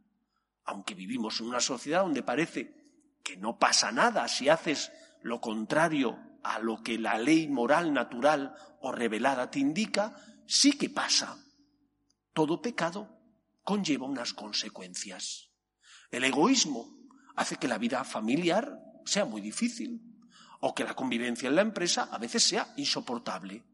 Aunque 0.65 0.93
vivimos 0.93 1.39
en 1.39 1.47
una 1.47 1.61
sociedad 1.61 2.01
donde 2.01 2.21
parece 2.21 2.75
que 3.23 3.37
no 3.37 3.57
pasa 3.57 3.93
nada 3.93 4.27
si 4.27 4.49
haces 4.49 4.91
lo 5.25 5.41
contrario 5.41 6.19
a 6.43 6.59
lo 6.59 6.83
que 6.83 6.99
la 6.99 7.17
ley 7.17 7.47
moral 7.47 7.91
natural 7.91 8.53
o 8.79 8.91
revelada 8.91 9.49
te 9.49 9.57
indica, 9.57 10.15
sí 10.45 10.73
que 10.73 10.91
pasa. 10.91 11.43
Todo 12.31 12.61
pecado 12.61 13.09
conlleva 13.63 14.05
unas 14.05 14.35
consecuencias. 14.35 15.49
El 16.11 16.25
egoísmo 16.25 16.95
hace 17.35 17.55
que 17.55 17.67
la 17.67 17.79
vida 17.79 18.03
familiar 18.03 18.79
sea 19.03 19.25
muy 19.25 19.41
difícil 19.41 19.99
o 20.59 20.75
que 20.75 20.83
la 20.83 20.93
convivencia 20.93 21.49
en 21.49 21.55
la 21.55 21.63
empresa 21.63 22.07
a 22.11 22.19
veces 22.19 22.43
sea 22.43 22.71
insoportable. 22.77 23.65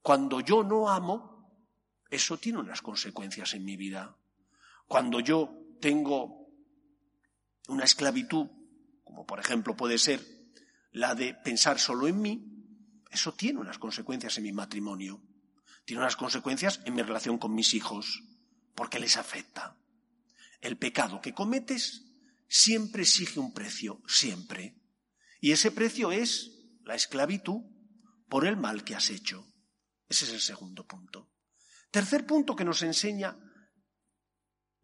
Cuando 0.00 0.40
yo 0.40 0.64
no 0.64 0.88
amo, 0.88 1.52
eso 2.08 2.38
tiene 2.38 2.60
unas 2.60 2.80
consecuencias 2.80 3.52
en 3.52 3.66
mi 3.66 3.76
vida. 3.76 4.16
Cuando 4.88 5.20
yo 5.20 5.54
tengo 5.82 6.48
una 7.68 7.84
esclavitud, 7.84 8.46
como 9.04 9.26
por 9.26 9.38
ejemplo 9.38 9.76
puede 9.76 9.98
ser 9.98 10.33
la 10.94 11.16
de 11.16 11.34
pensar 11.34 11.80
solo 11.80 12.06
en 12.06 12.20
mí, 12.20 13.04
eso 13.10 13.34
tiene 13.34 13.58
unas 13.58 13.78
consecuencias 13.78 14.38
en 14.38 14.44
mi 14.44 14.52
matrimonio, 14.52 15.20
tiene 15.84 16.00
unas 16.00 16.14
consecuencias 16.16 16.80
en 16.84 16.94
mi 16.94 17.02
relación 17.02 17.36
con 17.36 17.52
mis 17.52 17.74
hijos, 17.74 18.22
porque 18.76 19.00
les 19.00 19.16
afecta. 19.16 19.76
El 20.60 20.78
pecado 20.78 21.20
que 21.20 21.34
cometes 21.34 22.04
siempre 22.48 23.02
exige 23.02 23.40
un 23.40 23.52
precio, 23.52 24.02
siempre. 24.06 24.76
Y 25.40 25.50
ese 25.50 25.72
precio 25.72 26.12
es 26.12 26.52
la 26.84 26.94
esclavitud 26.94 27.62
por 28.28 28.46
el 28.46 28.56
mal 28.56 28.84
que 28.84 28.94
has 28.94 29.10
hecho. 29.10 29.52
Ese 30.08 30.26
es 30.26 30.32
el 30.32 30.40
segundo 30.40 30.86
punto. 30.86 31.28
Tercer 31.90 32.24
punto 32.24 32.54
que 32.54 32.64
nos 32.64 32.82
enseña 32.82 33.36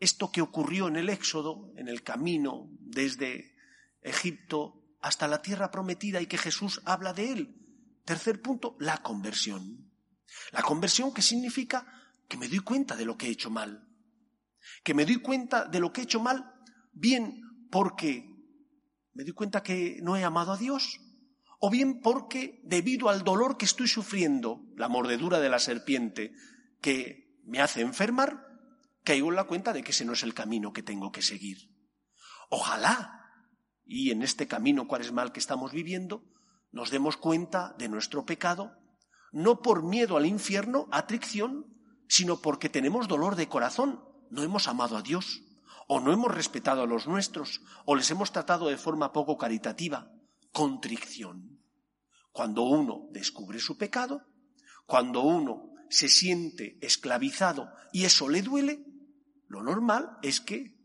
esto 0.00 0.32
que 0.32 0.42
ocurrió 0.42 0.88
en 0.88 0.96
el 0.96 1.08
Éxodo, 1.08 1.72
en 1.76 1.86
el 1.86 2.02
camino 2.02 2.68
desde 2.80 3.54
Egipto 4.02 4.79
hasta 5.00 5.28
la 5.28 5.42
tierra 5.42 5.70
prometida 5.70 6.20
y 6.20 6.26
que 6.26 6.38
Jesús 6.38 6.80
habla 6.84 7.12
de 7.12 7.32
él. 7.32 7.56
Tercer 8.04 8.40
punto, 8.40 8.76
la 8.78 8.98
conversión. 8.98 9.90
La 10.52 10.62
conversión 10.62 11.12
que 11.12 11.22
significa 11.22 11.86
que 12.28 12.36
me 12.36 12.48
doy 12.48 12.60
cuenta 12.60 12.96
de 12.96 13.04
lo 13.04 13.16
que 13.16 13.26
he 13.26 13.30
hecho 13.30 13.50
mal. 13.50 13.88
Que 14.84 14.94
me 14.94 15.04
doy 15.04 15.16
cuenta 15.16 15.64
de 15.64 15.80
lo 15.80 15.92
que 15.92 16.00
he 16.00 16.04
hecho 16.04 16.20
mal, 16.20 16.54
bien 16.92 17.68
porque 17.70 18.30
me 19.12 19.24
doy 19.24 19.32
cuenta 19.32 19.62
que 19.62 19.98
no 20.02 20.16
he 20.16 20.24
amado 20.24 20.52
a 20.52 20.56
Dios, 20.56 21.00
o 21.58 21.70
bien 21.70 22.00
porque 22.00 22.60
debido 22.64 23.08
al 23.08 23.24
dolor 23.24 23.56
que 23.56 23.64
estoy 23.64 23.88
sufriendo, 23.88 24.62
la 24.76 24.88
mordedura 24.88 25.40
de 25.40 25.48
la 25.48 25.58
serpiente 25.58 26.32
que 26.80 27.38
me 27.44 27.60
hace 27.60 27.80
enfermar, 27.80 28.46
caigo 29.04 29.28
en 29.28 29.36
la 29.36 29.44
cuenta 29.44 29.72
de 29.72 29.82
que 29.82 29.90
ese 29.90 30.04
no 30.04 30.12
es 30.12 30.22
el 30.22 30.34
camino 30.34 30.72
que 30.72 30.82
tengo 30.82 31.12
que 31.12 31.22
seguir. 31.22 31.70
Ojalá, 32.48 33.19
y 33.90 34.12
en 34.12 34.22
este 34.22 34.46
camino 34.46 34.86
cuaresmal 34.86 35.32
que 35.32 35.40
estamos 35.40 35.72
viviendo, 35.72 36.22
nos 36.70 36.92
demos 36.92 37.16
cuenta 37.16 37.74
de 37.76 37.88
nuestro 37.88 38.24
pecado, 38.24 38.78
no 39.32 39.62
por 39.62 39.82
miedo 39.82 40.16
al 40.16 40.26
infierno, 40.26 40.86
atricción, 40.92 41.66
sino 42.06 42.40
porque 42.40 42.68
tenemos 42.68 43.08
dolor 43.08 43.34
de 43.34 43.48
corazón, 43.48 44.04
no 44.30 44.44
hemos 44.44 44.68
amado 44.68 44.96
a 44.96 45.02
Dios 45.02 45.42
o 45.88 45.98
no 45.98 46.12
hemos 46.12 46.32
respetado 46.32 46.82
a 46.82 46.86
los 46.86 47.08
nuestros, 47.08 47.62
o 47.84 47.96
les 47.96 48.08
hemos 48.12 48.30
tratado 48.30 48.68
de 48.68 48.76
forma 48.76 49.12
poco 49.12 49.36
caritativa. 49.36 50.08
Contrición. 50.52 51.58
Cuando 52.30 52.62
uno 52.62 53.08
descubre 53.10 53.58
su 53.58 53.76
pecado, 53.76 54.22
cuando 54.86 55.22
uno 55.22 55.74
se 55.88 56.08
siente 56.08 56.78
esclavizado 56.80 57.72
y 57.92 58.04
eso 58.04 58.28
le 58.28 58.42
duele, 58.42 58.84
lo 59.48 59.64
normal 59.64 60.16
es 60.22 60.40
que 60.40 60.76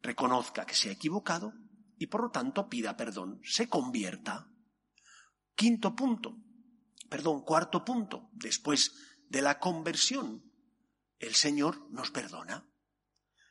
reconozca 0.00 0.64
que 0.64 0.74
se 0.74 0.88
ha 0.88 0.92
equivocado 0.92 1.52
y 1.98 2.06
por 2.06 2.22
lo 2.22 2.30
tanto 2.30 2.68
pida 2.68 2.96
perdón, 2.96 3.40
se 3.44 3.68
convierta. 3.68 4.48
Quinto 5.54 5.94
punto, 5.94 6.36
perdón, 7.08 7.42
cuarto 7.42 7.84
punto, 7.84 8.30
después 8.32 8.92
de 9.28 9.42
la 9.42 9.58
conversión, 9.58 10.42
el 11.18 11.34
Señor 11.34 11.88
nos 11.90 12.10
perdona. 12.10 12.66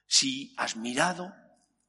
Si 0.07 0.53
has 0.57 0.75
mirado 0.75 1.33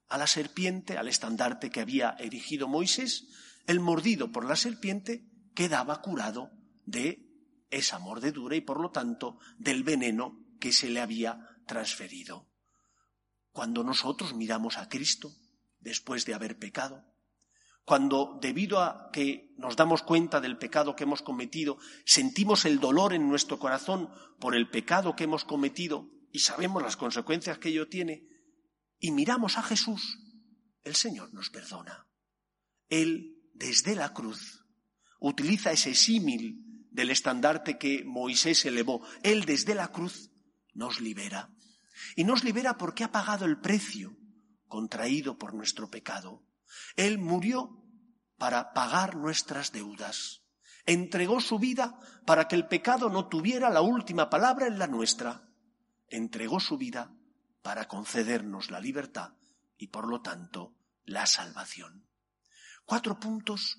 a 0.09 0.19
la 0.19 0.27
serpiente, 0.27 0.97
al 0.97 1.09
estandarte 1.09 1.71
que 1.71 1.81
había 1.81 2.11
erigido 2.19 2.69
Moisés, 2.69 3.27
el 3.67 3.81
mordido 3.81 4.31
por 4.31 4.45
la 4.47 4.57
serpiente 4.57 5.27
quedaba 5.55 6.01
curado 6.01 6.51
de 6.85 7.27
esa 7.71 7.99
mordedura 7.99 8.57
y 8.57 8.61
por 8.61 8.81
lo 8.81 8.91
tanto 8.91 9.39
del 9.59 9.83
veneno 9.83 10.45
que 10.61 10.73
se 10.73 10.91
le 10.91 11.01
había 11.01 11.49
transferido. 11.67 12.49
Cuando 13.51 13.83
nosotros 13.85 14.35
miramos 14.35 14.79
a 14.79 14.89
Cristo 14.89 15.33
después 15.85 16.25
de 16.25 16.35
haber 16.35 16.59
pecado, 16.59 17.05
cuando 17.85 18.39
debido 18.41 18.81
a 18.81 19.11
que 19.13 19.55
nos 19.59 19.77
damos 19.77 20.03
cuenta 20.03 20.41
del 20.41 20.57
pecado 20.57 20.97
que 20.97 21.05
hemos 21.05 21.21
cometido, 21.21 21.79
sentimos 22.07 22.65
el 22.65 22.81
dolor 22.81 23.13
en 23.13 23.29
nuestro 23.29 23.59
corazón 23.59 24.09
por 24.41 24.57
el 24.57 24.71
pecado 24.71 25.15
que 25.15 25.25
hemos 25.25 25.45
cometido 25.45 26.09
y 26.33 26.39
sabemos 26.41 26.83
las 26.83 26.97
consecuencias 26.97 27.59
que 27.59 27.69
ello 27.69 27.89
tiene, 27.89 28.27
y 28.99 29.13
miramos 29.13 29.59
a 29.59 29.63
Jesús, 29.63 30.19
el 30.83 30.97
Señor 30.97 31.33
nos 31.35 31.51
perdona. 31.51 32.09
Él, 32.89 33.37
desde 33.53 33.95
la 33.95 34.13
cruz, 34.13 34.65
utiliza 35.21 35.71
ese 35.71 35.95
símil 35.95 36.87
del 36.91 37.11
estandarte 37.11 37.79
que 37.79 38.03
Moisés 38.05 38.65
elevó. 38.65 39.07
Él, 39.23 39.45
desde 39.45 39.75
la 39.75 39.89
cruz, 39.89 40.31
nos 40.73 41.01
libera. 41.01 41.51
Y 42.17 42.25
nos 42.25 42.43
libera 42.43 42.79
porque 42.79 43.05
ha 43.05 43.13
pagado 43.13 43.45
el 43.45 43.61
precio 43.61 44.17
contraído 44.69 45.39
por 45.39 45.55
nuestro 45.55 45.91
pecado. 45.91 46.43
Él 46.97 47.19
murió 47.19 47.85
para 48.37 48.73
pagar 48.73 49.17
nuestras 49.17 49.73
deudas. 49.73 50.43
Entregó 50.87 51.41
su 51.41 51.59
vida 51.59 51.99
para 52.27 52.47
que 52.49 52.57
el 52.57 52.67
pecado 52.67 53.09
no 53.09 53.29
tuviera 53.29 53.71
la 53.71 53.81
última 53.81 54.29
palabra 54.29 54.67
en 54.67 54.79
la 54.79 54.87
nuestra. 54.87 55.49
Entregó 56.09 56.61
su 56.61 56.77
vida 56.77 57.15
para 57.63 57.89
concedernos 57.89 58.71
la 58.71 58.81
libertad 58.81 59.33
y, 59.79 59.89
por 59.89 60.09
lo 60.09 60.21
tanto, 60.21 60.75
la 61.05 61.27
salvación. 61.27 62.07
Cuatro 62.85 63.19
puntos 63.19 63.79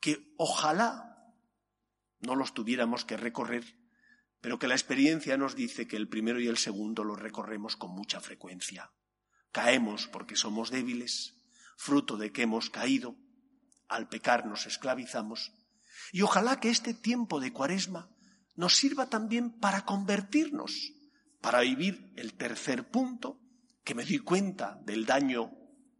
que 0.00 0.34
ojalá 0.36 1.32
no 2.20 2.34
los 2.34 2.54
tuviéramos 2.54 3.04
que 3.04 3.16
recorrer, 3.16 3.78
pero 4.40 4.58
que 4.58 4.66
la 4.66 4.74
experiencia 4.74 5.36
nos 5.36 5.54
dice 5.54 5.86
que 5.86 5.96
el 5.96 6.08
primero 6.08 6.40
y 6.40 6.48
el 6.48 6.58
segundo 6.58 7.04
los 7.04 7.20
recorremos 7.20 7.76
con 7.76 7.92
mucha 7.92 8.20
frecuencia. 8.20 8.90
Caemos 9.52 10.08
porque 10.08 10.34
somos 10.34 10.70
débiles, 10.70 11.36
fruto 11.76 12.16
de 12.16 12.32
que 12.32 12.42
hemos 12.42 12.70
caído, 12.70 13.16
al 13.86 14.08
pecar 14.08 14.46
nos 14.46 14.66
esclavizamos, 14.66 15.52
y 16.10 16.22
ojalá 16.22 16.58
que 16.58 16.70
este 16.70 16.94
tiempo 16.94 17.38
de 17.38 17.52
cuaresma 17.52 18.08
nos 18.56 18.76
sirva 18.76 19.10
también 19.10 19.50
para 19.50 19.84
convertirnos, 19.84 20.94
para 21.42 21.60
vivir 21.60 22.12
el 22.16 22.32
tercer 22.32 22.90
punto, 22.90 23.40
que 23.84 23.94
me 23.94 24.04
doy 24.04 24.20
cuenta 24.20 24.80
del 24.86 25.04
daño 25.04 25.52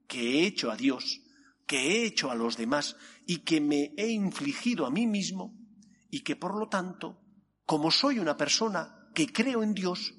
que 0.08 0.20
he 0.40 0.46
hecho 0.46 0.70
a 0.70 0.76
Dios, 0.76 1.20
que 1.66 1.78
he 1.78 2.04
hecho 2.06 2.30
a 2.30 2.34
los 2.34 2.56
demás 2.56 2.96
y 3.26 3.38
que 3.38 3.60
me 3.60 3.92
he 3.98 4.08
infligido 4.08 4.86
a 4.86 4.90
mí 4.90 5.06
mismo, 5.06 5.54
y 6.10 6.20
que 6.20 6.36
por 6.36 6.56
lo 6.56 6.68
tanto, 6.68 7.20
como 7.66 7.90
soy 7.90 8.18
una 8.18 8.36
persona 8.36 9.10
que 9.14 9.30
creo 9.30 9.62
en 9.62 9.74
Dios, 9.74 10.14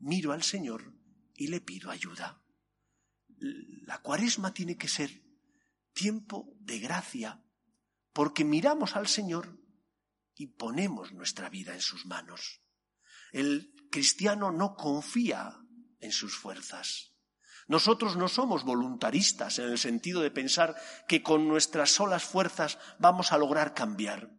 miro 0.00 0.32
al 0.32 0.42
Señor 0.42 0.92
y 1.36 1.46
le 1.46 1.60
pido 1.60 1.90
ayuda 1.90 2.42
la 3.38 3.98
cuaresma 4.02 4.52
tiene 4.52 4.76
que 4.76 4.88
ser 4.88 5.22
tiempo 5.92 6.54
de 6.60 6.78
gracia, 6.78 7.42
porque 8.12 8.44
miramos 8.44 8.96
al 8.96 9.08
Señor 9.08 9.58
y 10.34 10.48
ponemos 10.48 11.12
nuestra 11.12 11.48
vida 11.48 11.74
en 11.74 11.80
sus 11.80 12.06
manos. 12.06 12.62
El 13.32 13.74
cristiano 13.90 14.52
no 14.52 14.74
confía 14.74 15.58
en 16.00 16.12
sus 16.12 16.36
fuerzas. 16.36 17.12
Nosotros 17.68 18.16
no 18.16 18.28
somos 18.28 18.64
voluntaristas 18.64 19.58
en 19.58 19.70
el 19.70 19.78
sentido 19.78 20.20
de 20.20 20.30
pensar 20.30 20.76
que 21.08 21.22
con 21.22 21.48
nuestras 21.48 21.90
solas 21.90 22.24
fuerzas 22.24 22.78
vamos 22.98 23.32
a 23.32 23.38
lograr 23.38 23.74
cambiar. 23.74 24.30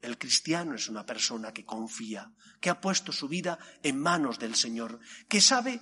El 0.00 0.18
cristiano 0.18 0.74
es 0.74 0.88
una 0.88 1.06
persona 1.06 1.52
que 1.52 1.64
confía, 1.64 2.32
que 2.60 2.70
ha 2.70 2.80
puesto 2.80 3.10
su 3.10 3.26
vida 3.26 3.58
en 3.82 3.98
manos 3.98 4.38
del 4.38 4.54
Señor, 4.54 5.00
que 5.28 5.40
sabe 5.40 5.80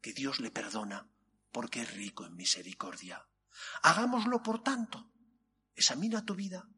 que 0.00 0.12
Dios 0.12 0.38
le 0.40 0.50
perdona, 0.50 1.10
porque 1.56 1.80
es 1.80 1.94
rico 1.94 2.26
en 2.26 2.36
misericordia. 2.36 3.26
Hagámoslo, 3.82 4.42
por 4.42 4.62
tanto. 4.62 5.10
Examina 5.74 6.22
tu 6.22 6.34
vida, 6.34 6.68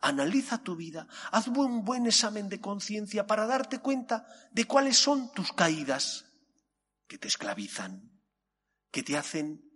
analiza 0.00 0.60
tu 0.60 0.74
vida, 0.74 1.06
haz 1.30 1.46
un 1.46 1.84
buen 1.84 2.06
examen 2.06 2.48
de 2.48 2.60
conciencia 2.60 3.28
para 3.28 3.46
darte 3.46 3.78
cuenta 3.78 4.26
de 4.50 4.64
cuáles 4.64 4.96
son 4.96 5.30
tus 5.34 5.52
caídas 5.52 6.24
que 7.06 7.16
te 7.16 7.28
esclavizan, 7.28 8.10
que 8.90 9.04
te 9.04 9.16
hacen 9.16 9.70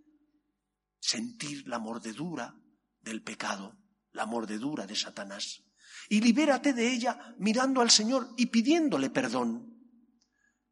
sentir 0.99 1.65
la 1.65 1.79
mordedura 1.79 2.53
del 2.99 3.23
pecado, 3.23 3.77
la 4.11 4.25
mordedura 4.25 4.85
de 4.85 4.97
Satanás. 4.97 5.63
Y 6.09 6.19
libérate 6.19 6.73
de 6.73 6.91
ella 6.91 7.33
mirando 7.37 7.79
al 7.79 7.91
Señor 7.91 8.33
y 8.35 8.47
pidiéndole 8.47 9.09
perdón. 9.09 9.87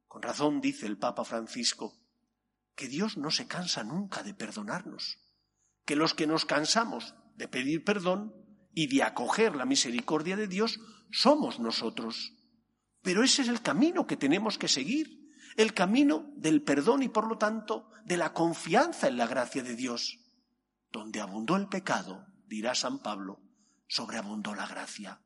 Con 0.08 0.22
razón 0.22 0.60
dice 0.60 0.88
el 0.88 0.98
Papa 0.98 1.24
Francisco, 1.24 2.07
que 2.78 2.88
Dios 2.88 3.18
no 3.18 3.32
se 3.32 3.48
cansa 3.48 3.84
nunca 3.84 4.24
de 4.24 4.36
perdonarnos, 4.36 5.18
que 5.84 5.96
los 5.96 6.14
que 6.14 6.28
nos 6.28 6.46
cansamos 6.46 7.16
de 7.36 7.48
pedir 7.48 7.84
perdón 7.84 8.34
y 8.74 8.86
de 8.88 9.02
acoger 9.02 9.56
la 9.56 9.66
misericordia 9.66 10.38
de 10.38 10.48
Dios 10.48 10.80
somos 11.12 11.60
nosotros. 11.60 12.34
Pero 13.02 13.24
ese 13.24 13.42
es 13.42 13.48
el 13.48 13.64
camino 13.64 14.06
que 14.06 14.16
tenemos 14.16 14.60
que 14.60 14.68
seguir, 14.68 15.10
el 15.56 15.74
camino 15.74 16.32
del 16.36 16.62
perdón 16.62 17.02
y 17.02 17.10
por 17.10 17.28
lo 17.28 17.40
tanto 17.40 17.90
de 18.06 18.16
la 18.16 18.32
confianza 18.32 19.08
en 19.08 19.18
la 19.18 19.26
gracia 19.26 19.64
de 19.64 19.76
Dios. 19.76 20.20
Donde 20.92 21.20
abundó 21.20 21.56
el 21.56 21.68
pecado, 21.68 22.28
dirá 22.46 22.76
San 22.76 23.00
Pablo, 23.00 23.42
sobreabundó 23.88 24.54
la 24.54 24.68
gracia. 24.68 25.22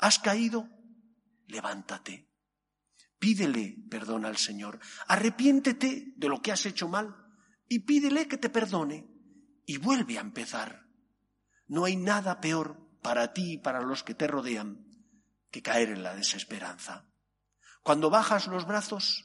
¿Has 0.00 0.18
caído? 0.18 0.68
Levántate. 1.46 2.33
Pídele 3.24 3.78
perdón 3.88 4.26
al 4.26 4.36
Señor. 4.36 4.78
Arrepiéntete 5.08 6.12
de 6.14 6.28
lo 6.28 6.42
que 6.42 6.52
has 6.52 6.66
hecho 6.66 6.88
mal 6.88 7.16
y 7.66 7.78
pídele 7.78 8.28
que 8.28 8.36
te 8.36 8.50
perdone 8.50 9.08
y 9.64 9.78
vuelve 9.78 10.18
a 10.18 10.20
empezar. 10.20 10.84
No 11.66 11.86
hay 11.86 11.96
nada 11.96 12.42
peor 12.42 12.86
para 13.00 13.32
ti 13.32 13.52
y 13.52 13.56
para 13.56 13.80
los 13.80 14.02
que 14.02 14.12
te 14.12 14.26
rodean 14.26 14.84
que 15.50 15.62
caer 15.62 15.88
en 15.88 16.02
la 16.02 16.14
desesperanza. 16.14 17.08
Cuando 17.82 18.10
bajas 18.10 18.46
los 18.46 18.66
brazos, 18.66 19.24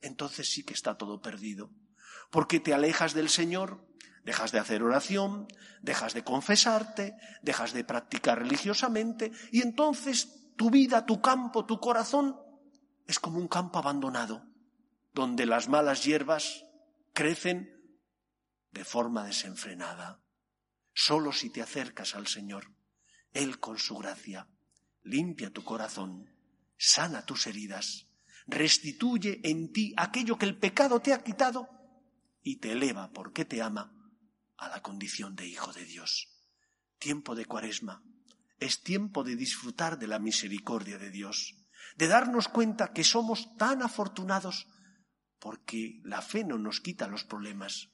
entonces 0.00 0.48
sí 0.48 0.62
que 0.62 0.74
está 0.74 0.96
todo 0.96 1.20
perdido, 1.20 1.72
porque 2.30 2.60
te 2.60 2.72
alejas 2.72 3.14
del 3.14 3.28
Señor, 3.28 3.84
dejas 4.22 4.52
de 4.52 4.60
hacer 4.60 4.84
oración, 4.84 5.48
dejas 5.82 6.14
de 6.14 6.22
confesarte, 6.22 7.16
dejas 7.42 7.72
de 7.72 7.82
practicar 7.82 8.38
religiosamente, 8.38 9.32
y 9.50 9.62
entonces 9.62 10.54
tu 10.56 10.70
vida, 10.70 11.04
tu 11.04 11.20
campo, 11.20 11.66
tu 11.66 11.80
corazón 11.80 12.36
es 13.10 13.18
como 13.18 13.40
un 13.40 13.48
campo 13.48 13.80
abandonado, 13.80 14.46
donde 15.12 15.44
las 15.44 15.68
malas 15.68 16.04
hierbas 16.04 16.64
crecen 17.12 17.68
de 18.70 18.84
forma 18.84 19.24
desenfrenada. 19.24 20.22
Solo 20.94 21.32
si 21.32 21.50
te 21.50 21.60
acercas 21.60 22.14
al 22.14 22.28
Señor, 22.28 22.72
Él 23.32 23.58
con 23.58 23.78
su 23.78 23.96
gracia 23.96 24.46
limpia 25.02 25.52
tu 25.52 25.64
corazón, 25.64 26.30
sana 26.76 27.26
tus 27.26 27.48
heridas, 27.48 28.06
restituye 28.46 29.40
en 29.42 29.72
ti 29.72 29.92
aquello 29.96 30.38
que 30.38 30.46
el 30.46 30.56
pecado 30.56 31.00
te 31.00 31.12
ha 31.12 31.24
quitado 31.24 31.68
y 32.44 32.60
te 32.60 32.70
eleva 32.70 33.10
porque 33.10 33.44
te 33.44 33.60
ama 33.60 33.92
a 34.56 34.68
la 34.68 34.82
condición 34.82 35.34
de 35.34 35.48
hijo 35.48 35.72
de 35.72 35.84
Dios. 35.84 36.28
Tiempo 37.00 37.34
de 37.34 37.44
cuaresma 37.44 38.04
es 38.60 38.84
tiempo 38.84 39.24
de 39.24 39.34
disfrutar 39.34 39.98
de 39.98 40.06
la 40.06 40.20
misericordia 40.20 40.96
de 40.96 41.10
Dios 41.10 41.59
de 42.00 42.08
darnos 42.08 42.48
cuenta 42.48 42.94
que 42.94 43.04
somos 43.04 43.54
tan 43.58 43.82
afortunados 43.82 44.66
porque 45.38 46.00
la 46.02 46.22
fe 46.22 46.44
no 46.44 46.56
nos 46.56 46.80
quita 46.80 47.06
los 47.06 47.24
problemas, 47.24 47.90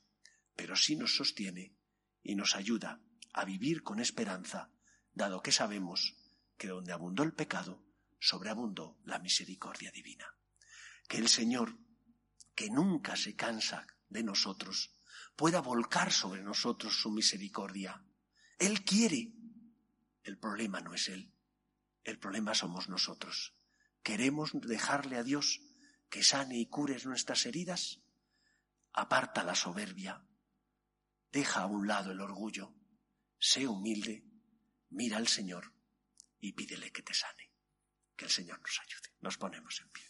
pero 0.55 0.77
sí 0.77 0.95
nos 0.95 1.17
sostiene 1.17 1.75
y 2.23 2.37
nos 2.37 2.55
ayuda 2.55 3.01
a 3.33 3.45
vivir 3.45 3.83
con 3.83 3.99
esperanza, 3.99 4.71
dado 5.13 5.43
que 5.43 5.51
sabemos 5.51 6.15
que 6.57 6.69
donde 6.69 6.93
abundó 6.93 7.25
el 7.25 7.33
pecado, 7.33 7.83
sobreabundó 8.21 8.97
la 9.03 9.19
misericordia 9.19 9.91
divina. 9.91 10.39
Que 11.09 11.19
el 11.19 11.29
Señor, 11.29 11.77
que 12.55 12.71
nunca 12.71 13.17
se 13.17 13.35
cansa 13.35 13.89
de 14.09 14.23
nosotros, 14.23 14.93
pueda 15.35 15.61
volcar 15.61 16.13
sobre 16.13 16.45
nosotros 16.45 16.95
su 16.95 17.11
misericordia. 17.11 18.05
Él 18.61 18.85
quiere. 18.85 19.33
El 20.23 20.39
problema 20.39 20.81
no 20.81 20.95
es 20.95 21.09
Él, 21.09 21.35
el 22.05 22.21
problema 22.21 22.55
somos 22.55 22.89
nosotros. 22.89 23.56
¿Queremos 24.07 24.53
dejarle 24.53 25.17
a 25.17 25.25
Dios 25.25 25.63
que 26.09 26.23
sane 26.23 26.57
y 26.57 26.67
cure 26.67 26.97
nuestras 27.05 27.45
heridas? 27.45 27.99
Aparta 28.93 29.43
la 29.43 29.57
soberbia, 29.57 30.25
deja 31.33 31.63
a 31.63 31.67
un 31.67 31.89
lado 31.89 32.13
el 32.13 32.21
orgullo, 32.21 32.73
sé 33.37 33.67
humilde, 33.67 34.25
mira 34.91 35.17
al 35.17 35.27
Señor 35.27 35.73
y 36.39 36.53
pídele 36.53 36.93
que 36.93 37.03
te 37.03 37.15
sane. 37.15 37.51
Que 38.15 38.27
el 38.27 38.31
Señor 38.31 38.61
nos 38.61 38.79
ayude. 38.79 39.13
Nos 39.23 39.39
ponemos 39.39 39.81
en 39.81 39.89
pie. 39.89 40.05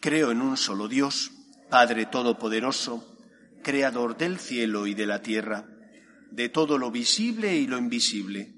Creo 0.00 0.32
en 0.32 0.42
un 0.42 0.58
solo 0.58 0.86
Dios, 0.86 1.30
Padre 1.70 2.04
Todopoderoso, 2.04 3.16
Creador 3.62 4.18
del 4.18 4.38
cielo 4.38 4.86
y 4.86 4.92
de 4.92 5.06
la 5.06 5.22
tierra, 5.22 5.66
de 6.30 6.50
todo 6.50 6.76
lo 6.76 6.90
visible 6.90 7.56
y 7.56 7.66
lo 7.66 7.78
invisible. 7.78 8.57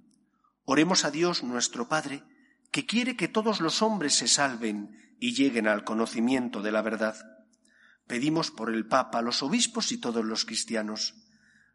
Oremos 0.65 1.05
a 1.05 1.11
Dios 1.11 1.43
nuestro 1.43 1.87
Padre, 1.87 2.23
que 2.71 2.85
quiere 2.85 3.15
que 3.15 3.27
todos 3.27 3.61
los 3.61 3.81
hombres 3.81 4.13
se 4.13 4.27
salven 4.27 5.15
y 5.19 5.33
lleguen 5.33 5.67
al 5.67 5.83
conocimiento 5.83 6.61
de 6.61 6.71
la 6.71 6.81
verdad. 6.81 7.15
Pedimos 8.07 8.51
por 8.51 8.73
el 8.73 8.87
Papa, 8.87 9.21
los 9.21 9.43
obispos 9.43 9.91
y 9.91 9.97
todos 9.97 10.23
los 10.23 10.45
cristianos, 10.45 11.15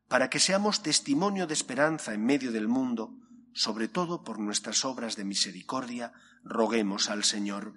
para 0.08 0.30
que 0.30 0.38
seamos 0.38 0.82
testimonio 0.82 1.46
de 1.46 1.54
esperanza 1.54 2.14
en 2.14 2.24
medio 2.24 2.52
del 2.52 2.68
mundo, 2.68 3.14
sobre 3.52 3.88
todo 3.88 4.22
por 4.22 4.38
nuestras 4.38 4.84
obras 4.84 5.16
de 5.16 5.24
misericordia, 5.24 6.12
roguemos 6.44 7.10
al 7.10 7.24
Señor. 7.24 7.74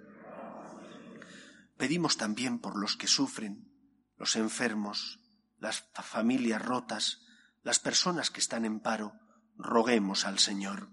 Pedimos 1.77 2.17
también 2.17 2.59
por 2.59 2.77
los 2.77 2.97
que 2.97 3.07
sufren, 3.07 3.71
los 4.17 4.35
enfermos, 4.35 5.19
las 5.59 5.85
familias 6.03 6.63
rotas, 6.63 7.21
las 7.63 7.79
personas 7.79 8.29
que 8.29 8.41
están 8.41 8.65
en 8.65 8.79
paro, 8.79 9.13
roguemos 9.57 10.25
al 10.25 10.39
Señor. 10.39 10.89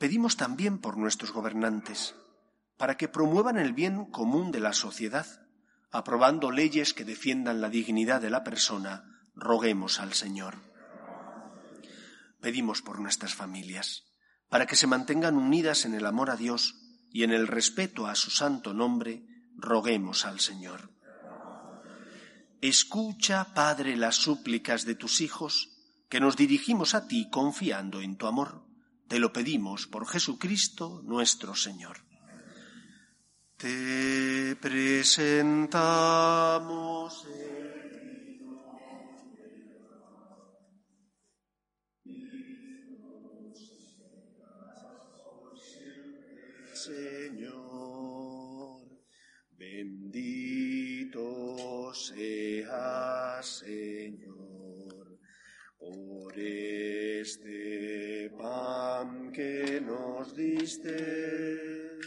Pedimos 0.00 0.38
también 0.38 0.78
por 0.78 0.96
nuestros 0.96 1.30
gobernantes, 1.30 2.14
para 2.78 2.96
que 2.96 3.06
promuevan 3.06 3.58
el 3.58 3.74
bien 3.74 4.06
común 4.06 4.50
de 4.50 4.58
la 4.58 4.72
sociedad, 4.72 5.26
aprobando 5.90 6.50
leyes 6.50 6.94
que 6.94 7.04
defiendan 7.04 7.60
la 7.60 7.68
dignidad 7.68 8.22
de 8.22 8.30
la 8.30 8.42
persona, 8.42 9.04
roguemos 9.34 10.00
al 10.00 10.14
Señor. 10.14 10.56
Pedimos 12.40 12.80
por 12.80 12.98
nuestras 12.98 13.34
familias, 13.34 14.04
para 14.48 14.64
que 14.64 14.74
se 14.74 14.86
mantengan 14.86 15.36
unidas 15.36 15.84
en 15.84 15.92
el 15.92 16.06
amor 16.06 16.30
a 16.30 16.36
Dios, 16.36 16.76
y 17.10 17.24
en 17.24 17.32
el 17.32 17.46
respeto 17.46 18.06
a 18.06 18.14
su 18.14 18.30
santo 18.30 18.72
nombre, 18.72 19.26
roguemos 19.54 20.24
al 20.24 20.40
Señor. 20.40 20.94
Escucha, 22.62 23.52
Padre, 23.52 23.98
las 23.98 24.16
súplicas 24.16 24.86
de 24.86 24.94
tus 24.94 25.20
hijos, 25.20 25.76
que 26.08 26.20
nos 26.20 26.38
dirigimos 26.38 26.94
a 26.94 27.06
ti 27.06 27.28
confiando 27.28 28.00
en 28.00 28.16
tu 28.16 28.26
amor. 28.26 28.69
Te 29.10 29.18
lo 29.18 29.32
pedimos 29.32 29.88
por 29.88 30.06
Jesucristo 30.06 31.02
nuestro 31.02 31.56
Señor. 31.56 31.96
Te 33.56 34.54
presentamos. 34.60 35.66
Señor. 46.72 47.50
Bendito 49.58 51.20
sea, 51.92 53.42
Señor, 53.42 54.39
por 56.32 57.20
este 57.20 58.30
pan 58.38 59.32
que 59.32 59.80
nos 59.80 60.36
diste, 60.36 61.98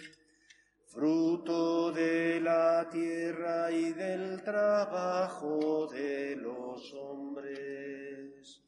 fruto 0.85 1.91
de 1.91 2.39
la 2.39 2.87
tierra 2.89 3.71
y 3.71 3.91
del 3.91 4.41
trabajo 4.43 5.87
de 5.87 6.37
los 6.37 6.93
hombres. 6.93 8.61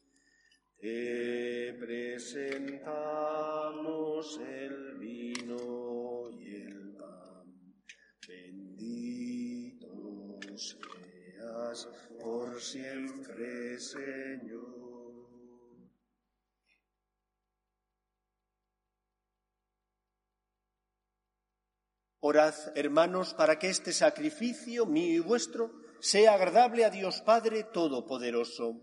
Te 0.78 1.74
presentamos 1.80 3.18
el 4.40 4.98
vino 4.98 5.76
por 12.26 12.60
siempre, 12.60 13.78
Señor. 13.78 14.55
Hermanos, 22.74 23.32
para 23.32 23.58
que 23.58 23.70
este 23.70 23.92
sacrificio 23.92 24.84
mío 24.84 25.14
y 25.14 25.20
vuestro 25.20 25.72
sea 26.00 26.34
agradable 26.34 26.84
a 26.84 26.90
Dios 26.90 27.22
Padre 27.22 27.64
Todopoderoso. 27.64 28.76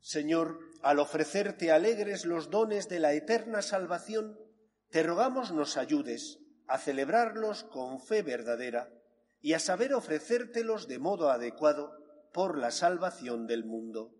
Señor, 0.00 0.58
al 0.82 0.98
ofrecerte 0.98 1.70
alegres 1.70 2.24
los 2.24 2.50
dones 2.50 2.88
de 2.88 2.98
la 2.98 3.12
eterna 3.12 3.62
salvación, 3.62 4.36
te 4.90 5.04
rogamos 5.04 5.52
nos 5.52 5.76
ayudes 5.76 6.40
a 6.66 6.78
celebrarlos 6.78 7.62
con 7.62 8.00
fe 8.00 8.22
verdadera 8.22 8.90
y 9.40 9.52
a 9.52 9.60
saber 9.60 9.94
ofrecértelos 9.94 10.88
de 10.88 10.98
modo 10.98 11.30
adecuado 11.30 11.92
por 12.32 12.58
la 12.58 12.72
salvación 12.72 13.46
del 13.46 13.64
mundo. 13.64 14.19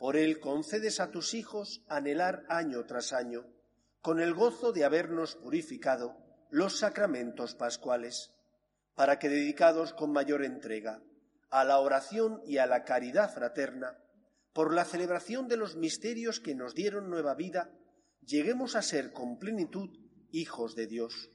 Por 0.00 0.16
Él 0.16 0.40
concedes 0.40 0.98
a 0.98 1.10
tus 1.10 1.34
hijos 1.34 1.84
anhelar 1.86 2.46
año 2.48 2.86
tras 2.86 3.12
año, 3.12 3.44
con 4.00 4.18
el 4.18 4.32
gozo 4.32 4.72
de 4.72 4.86
habernos 4.86 5.36
purificado, 5.36 6.16
los 6.48 6.78
sacramentos 6.78 7.54
pascuales, 7.54 8.32
para 8.94 9.18
que 9.18 9.28
dedicados 9.28 9.92
con 9.92 10.10
mayor 10.10 10.42
entrega 10.42 11.02
a 11.50 11.64
la 11.64 11.80
oración 11.80 12.40
y 12.46 12.56
a 12.56 12.66
la 12.66 12.84
caridad 12.84 13.30
fraterna, 13.30 13.98
por 14.54 14.72
la 14.72 14.86
celebración 14.86 15.48
de 15.48 15.58
los 15.58 15.76
misterios 15.76 16.40
que 16.40 16.54
nos 16.54 16.74
dieron 16.74 17.10
nueva 17.10 17.34
vida, 17.34 17.70
lleguemos 18.24 18.76
a 18.76 18.80
ser 18.80 19.12
con 19.12 19.38
plenitud 19.38 19.90
hijos 20.30 20.74
de 20.76 20.86
Dios. 20.86 21.30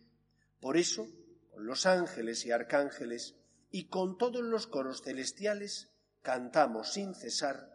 Por 0.60 0.78
eso, 0.78 1.06
con 1.52 1.68
los 1.68 1.86
ángeles 1.86 2.44
y 2.48 2.52
arcángeles 2.52 3.36
y 3.70 3.90
con 3.90 4.18
todos 4.18 4.42
los 4.42 4.66
coros 4.66 5.04
celestiales, 5.04 5.92
cantamos 6.24 6.94
sin 6.94 7.14
cesar 7.14 7.75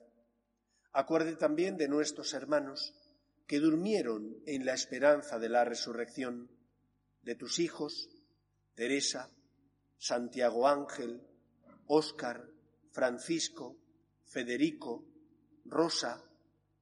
Acuerde 0.93 1.35
también 1.35 1.77
de 1.77 1.87
nuestros 1.87 2.33
hermanos 2.33 2.93
que 3.47 3.59
durmieron 3.59 4.37
en 4.45 4.65
la 4.65 4.73
esperanza 4.73 5.39
de 5.39 5.49
la 5.49 5.63
resurrección, 5.63 6.49
de 7.21 7.35
tus 7.35 7.59
hijos, 7.59 8.09
Teresa, 8.75 9.29
Santiago 9.97 10.67
Ángel, 10.67 11.21
Óscar, 11.87 12.49
Francisco, 12.91 13.77
Federico, 14.25 15.05
Rosa 15.65 16.23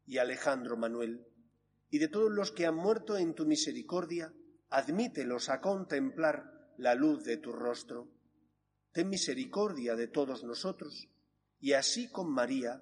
y 0.06 0.18
Alejandro 0.18 0.78
Manuel, 0.78 1.26
y 1.90 2.00
de 2.00 2.08
todos 2.08 2.32
los 2.32 2.52
que 2.52 2.66
han 2.66 2.76
muerto 2.76 3.18
en 3.18 3.34
tu 3.36 3.46
misericordia, 3.46 4.34
admítelos 4.70 5.50
a 5.50 5.62
contemplar 5.62 6.72
la 6.78 6.96
luz 6.96 7.24
de 7.24 7.38
tu 7.38 7.52
rostro. 7.52 8.08
Ten 8.92 9.10
misericordia 9.10 9.96
de 9.96 10.08
todos 10.08 10.44
nosotros, 10.44 11.10
y 11.60 11.74
así 11.74 12.10
con 12.10 12.32
María, 12.32 12.82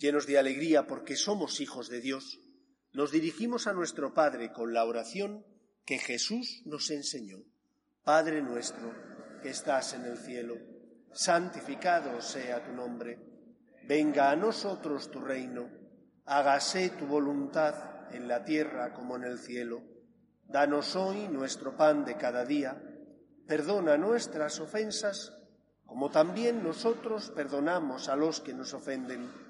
llenos 0.00 0.26
de 0.26 0.38
alegría 0.38 0.86
porque 0.86 1.14
somos 1.14 1.60
hijos 1.60 1.90
de 1.90 2.00
Dios, 2.00 2.40
nos 2.92 3.12
dirigimos 3.12 3.66
a 3.66 3.74
nuestro 3.74 4.14
Padre 4.14 4.50
con 4.50 4.72
la 4.72 4.84
oración 4.84 5.44
que 5.84 5.98
Jesús 5.98 6.62
nos 6.64 6.90
enseñó. 6.90 7.44
Padre 8.02 8.40
nuestro, 8.40 8.94
que 9.42 9.50
estás 9.50 9.92
en 9.92 10.06
el 10.06 10.16
cielo, 10.16 10.56
santificado 11.12 12.20
sea 12.22 12.64
tu 12.64 12.72
nombre. 12.72 13.18
Venga 13.86 14.30
a 14.30 14.36
nosotros 14.36 15.10
tu 15.10 15.20
reino. 15.20 15.68
Hágase 16.24 16.90
tu 16.90 17.06
voluntad 17.06 18.12
en 18.14 18.26
la 18.26 18.42
tierra 18.42 18.94
como 18.94 19.16
en 19.16 19.24
el 19.24 19.38
cielo. 19.38 19.82
Danos 20.46 20.96
hoy 20.96 21.28
nuestro 21.28 21.76
pan 21.76 22.06
de 22.06 22.16
cada 22.16 22.46
día. 22.46 22.82
Perdona 23.46 23.98
nuestras 23.98 24.60
ofensas, 24.60 25.32
como 25.84 26.10
también 26.10 26.62
nosotros 26.62 27.30
perdonamos 27.30 28.08
a 28.08 28.16
los 28.16 28.40
que 28.40 28.54
nos 28.54 28.72
ofenden 28.72 29.49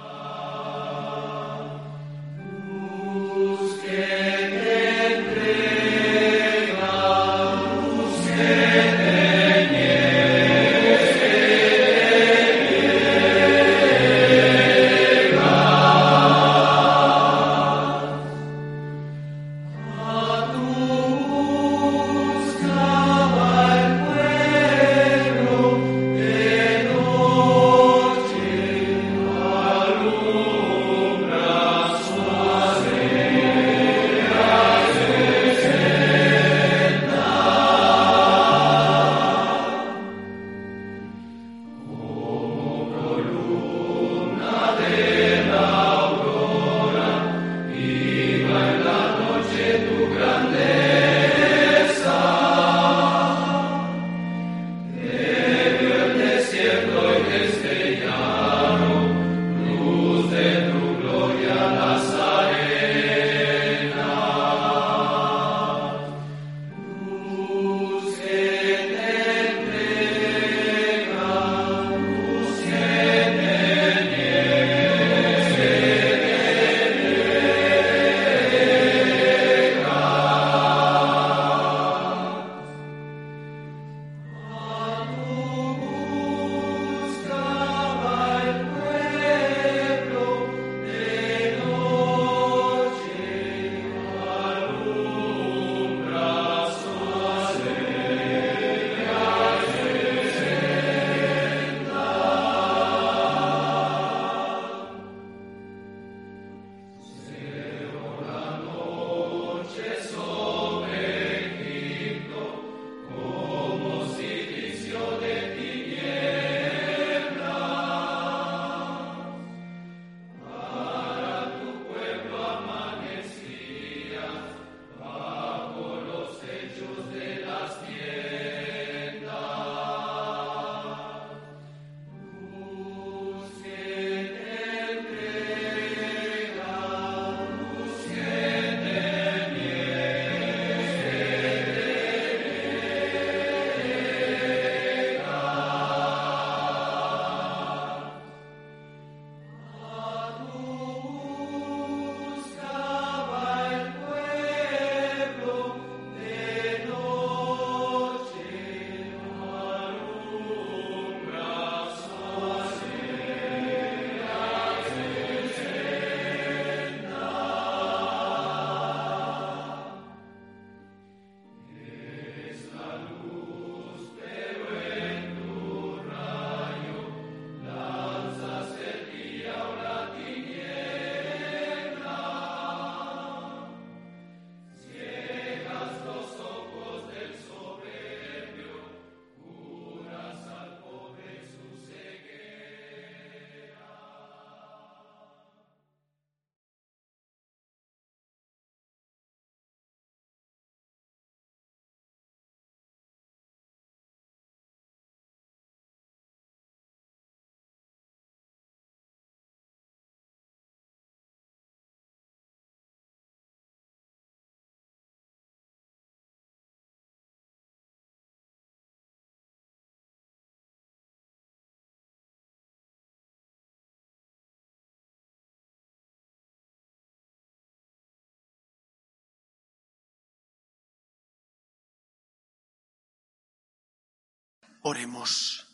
Oremos. 234.83 235.67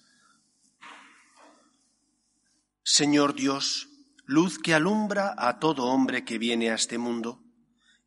Señor 2.84 3.36
Dios, 3.36 3.88
luz 4.26 4.60
que 4.60 4.74
alumbra 4.74 5.34
a 5.38 5.60
todo 5.60 5.86
hombre 5.86 6.26
que 6.26 6.38
viene 6.38 6.72
a 6.72 6.76
este 6.76 6.97
mundo, 6.97 7.41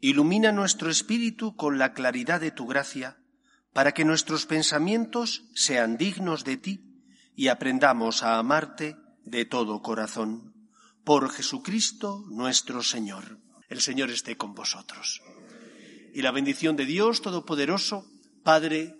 ilumina 0.00 0.52
nuestro 0.52 0.90
espíritu 0.90 1.56
con 1.56 1.78
la 1.78 1.94
claridad 1.94 2.38
de 2.38 2.50
tu 2.50 2.66
gracia, 2.66 3.16
para 3.72 3.92
que 3.92 4.04
nuestros 4.04 4.44
pensamientos 4.44 5.44
sean 5.54 5.96
dignos 5.96 6.44
de 6.44 6.58
ti 6.58 6.84
y 7.34 7.48
aprendamos 7.48 8.22
a 8.22 8.38
amarte 8.38 8.96
de 9.24 9.46
todo 9.46 9.80
corazón. 9.80 10.52
Por 11.02 11.30
Jesucristo 11.30 12.26
nuestro 12.28 12.82
Señor. 12.82 13.38
El 13.70 13.80
Señor 13.80 14.10
esté 14.10 14.36
con 14.36 14.52
vosotros. 14.52 15.22
Y 16.12 16.20
la 16.20 16.30
bendición 16.30 16.76
de 16.76 16.84
Dios 16.84 17.22
Todopoderoso, 17.22 18.04
Padre, 18.42 18.99